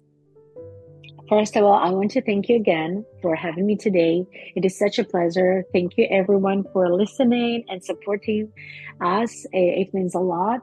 First 1.28 1.56
of 1.56 1.64
all, 1.64 1.74
I 1.74 1.90
want 1.90 2.12
to 2.12 2.22
thank 2.22 2.50
you 2.50 2.58
again 2.58 3.04
for 3.24 3.36
having 3.36 3.66
me 3.66 3.76
today. 3.76 4.28
It 4.56 4.64
is 4.64 4.78
such 4.78 5.00
a 5.00 5.04
pleasure. 5.04 5.66
Thank 5.74 5.98
you, 5.98 6.06
everyone, 6.12 6.64
for 6.72 6.94
listening 6.94 7.66
and 7.68 7.84
supporting 7.84 8.52
us. 9.02 9.48
It 9.52 9.92
means 9.96 10.14
a 10.14 10.20
lot. 10.20 10.62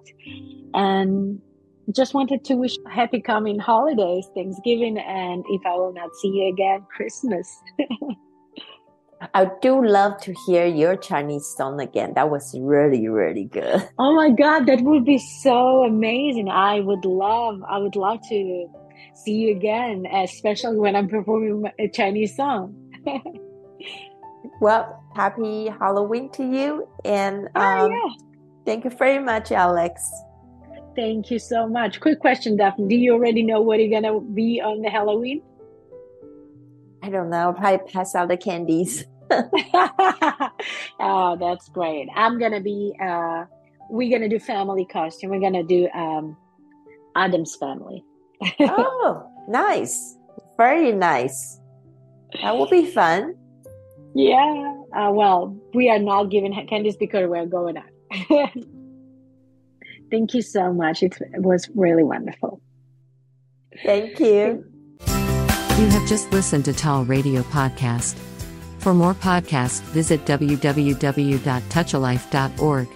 And 0.72 1.42
just 1.90 2.14
wanted 2.14 2.44
to 2.44 2.54
wish 2.54 2.76
happy 2.90 3.20
coming 3.20 3.58
holidays, 3.58 4.28
Thanksgiving, 4.34 4.98
and 4.98 5.44
if 5.48 5.62
I 5.66 5.74
will 5.74 5.92
not 5.92 6.10
see 6.20 6.28
you 6.28 6.52
again, 6.52 6.86
Christmas. 6.94 7.60
I 9.34 9.50
do 9.60 9.84
love 9.84 10.20
to 10.22 10.34
hear 10.46 10.66
your 10.66 10.96
Chinese 10.96 11.46
song 11.56 11.80
again. 11.80 12.14
That 12.14 12.30
was 12.30 12.56
really, 12.58 13.08
really 13.08 13.44
good. 13.44 13.88
Oh 13.98 14.14
my 14.14 14.30
God, 14.30 14.66
that 14.66 14.80
would 14.80 15.04
be 15.04 15.18
so 15.18 15.84
amazing. 15.84 16.48
I 16.48 16.80
would 16.80 17.04
love, 17.04 17.60
I 17.68 17.78
would 17.78 17.94
love 17.94 18.18
to 18.28 18.68
see 19.14 19.32
you 19.32 19.56
again, 19.56 20.06
especially 20.12 20.78
when 20.78 20.96
I'm 20.96 21.08
performing 21.08 21.70
a 21.78 21.88
Chinese 21.88 22.36
song. 22.36 22.74
well, 24.60 25.02
happy 25.14 25.68
Halloween 25.68 26.30
to 26.32 26.44
you. 26.44 26.88
And 27.04 27.48
ah, 27.54 27.84
um, 27.84 27.92
yeah. 27.92 28.08
thank 28.66 28.84
you 28.84 28.90
very 28.90 29.18
much, 29.18 29.52
Alex. 29.52 30.02
Thank 30.94 31.30
you 31.30 31.38
so 31.38 31.66
much. 31.66 32.00
Quick 32.00 32.20
question, 32.20 32.56
Daphne. 32.56 32.88
Do 32.88 32.94
you 32.94 33.12
already 33.14 33.42
know 33.42 33.60
what 33.60 33.78
you're 33.78 33.88
going 33.88 34.02
to 34.02 34.20
be 34.20 34.60
on 34.60 34.82
the 34.82 34.90
Halloween? 34.90 35.42
I 37.02 37.08
don't 37.08 37.30
know. 37.30 37.38
I'll 37.38 37.54
probably 37.54 37.90
pass 37.90 38.14
out 38.14 38.28
the 38.28 38.36
candies. 38.36 39.04
oh, 41.00 41.36
that's 41.40 41.68
great. 41.70 42.08
I'm 42.14 42.38
going 42.38 42.52
to 42.52 42.60
be, 42.60 42.94
uh, 43.02 43.44
we're 43.88 44.10
going 44.10 44.28
to 44.28 44.28
do 44.28 44.38
family 44.38 44.84
costume. 44.84 45.30
We're 45.30 45.40
going 45.40 45.54
to 45.54 45.62
do 45.62 45.88
um, 45.94 46.36
Addams 47.16 47.56
family. 47.56 48.04
oh, 48.60 49.26
nice. 49.48 50.16
Very 50.58 50.92
nice. 50.92 51.58
That 52.42 52.56
will 52.56 52.68
be 52.68 52.86
fun. 52.86 53.34
Yeah. 54.14 54.82
Uh, 54.94 55.10
well, 55.12 55.56
we 55.74 55.88
are 55.88 55.98
not 55.98 56.24
giving 56.24 56.52
candies 56.66 56.96
because 56.96 57.28
we're 57.28 57.46
going 57.46 57.78
out. 57.78 58.50
Thank 60.12 60.34
you 60.34 60.42
so 60.42 60.72
much. 60.74 61.02
It 61.02 61.16
was 61.38 61.70
really 61.74 62.04
wonderful. 62.04 62.60
Thank 63.82 64.20
you. 64.20 64.62
You 65.08 65.88
have 65.88 66.06
just 66.06 66.30
listened 66.32 66.66
to 66.66 66.74
TAL 66.74 67.06
Radio 67.06 67.40
Podcast. 67.44 68.14
For 68.80 68.92
more 68.92 69.14
podcasts, 69.14 69.80
visit 69.80 70.26
www.touchalife.org. 70.26 72.88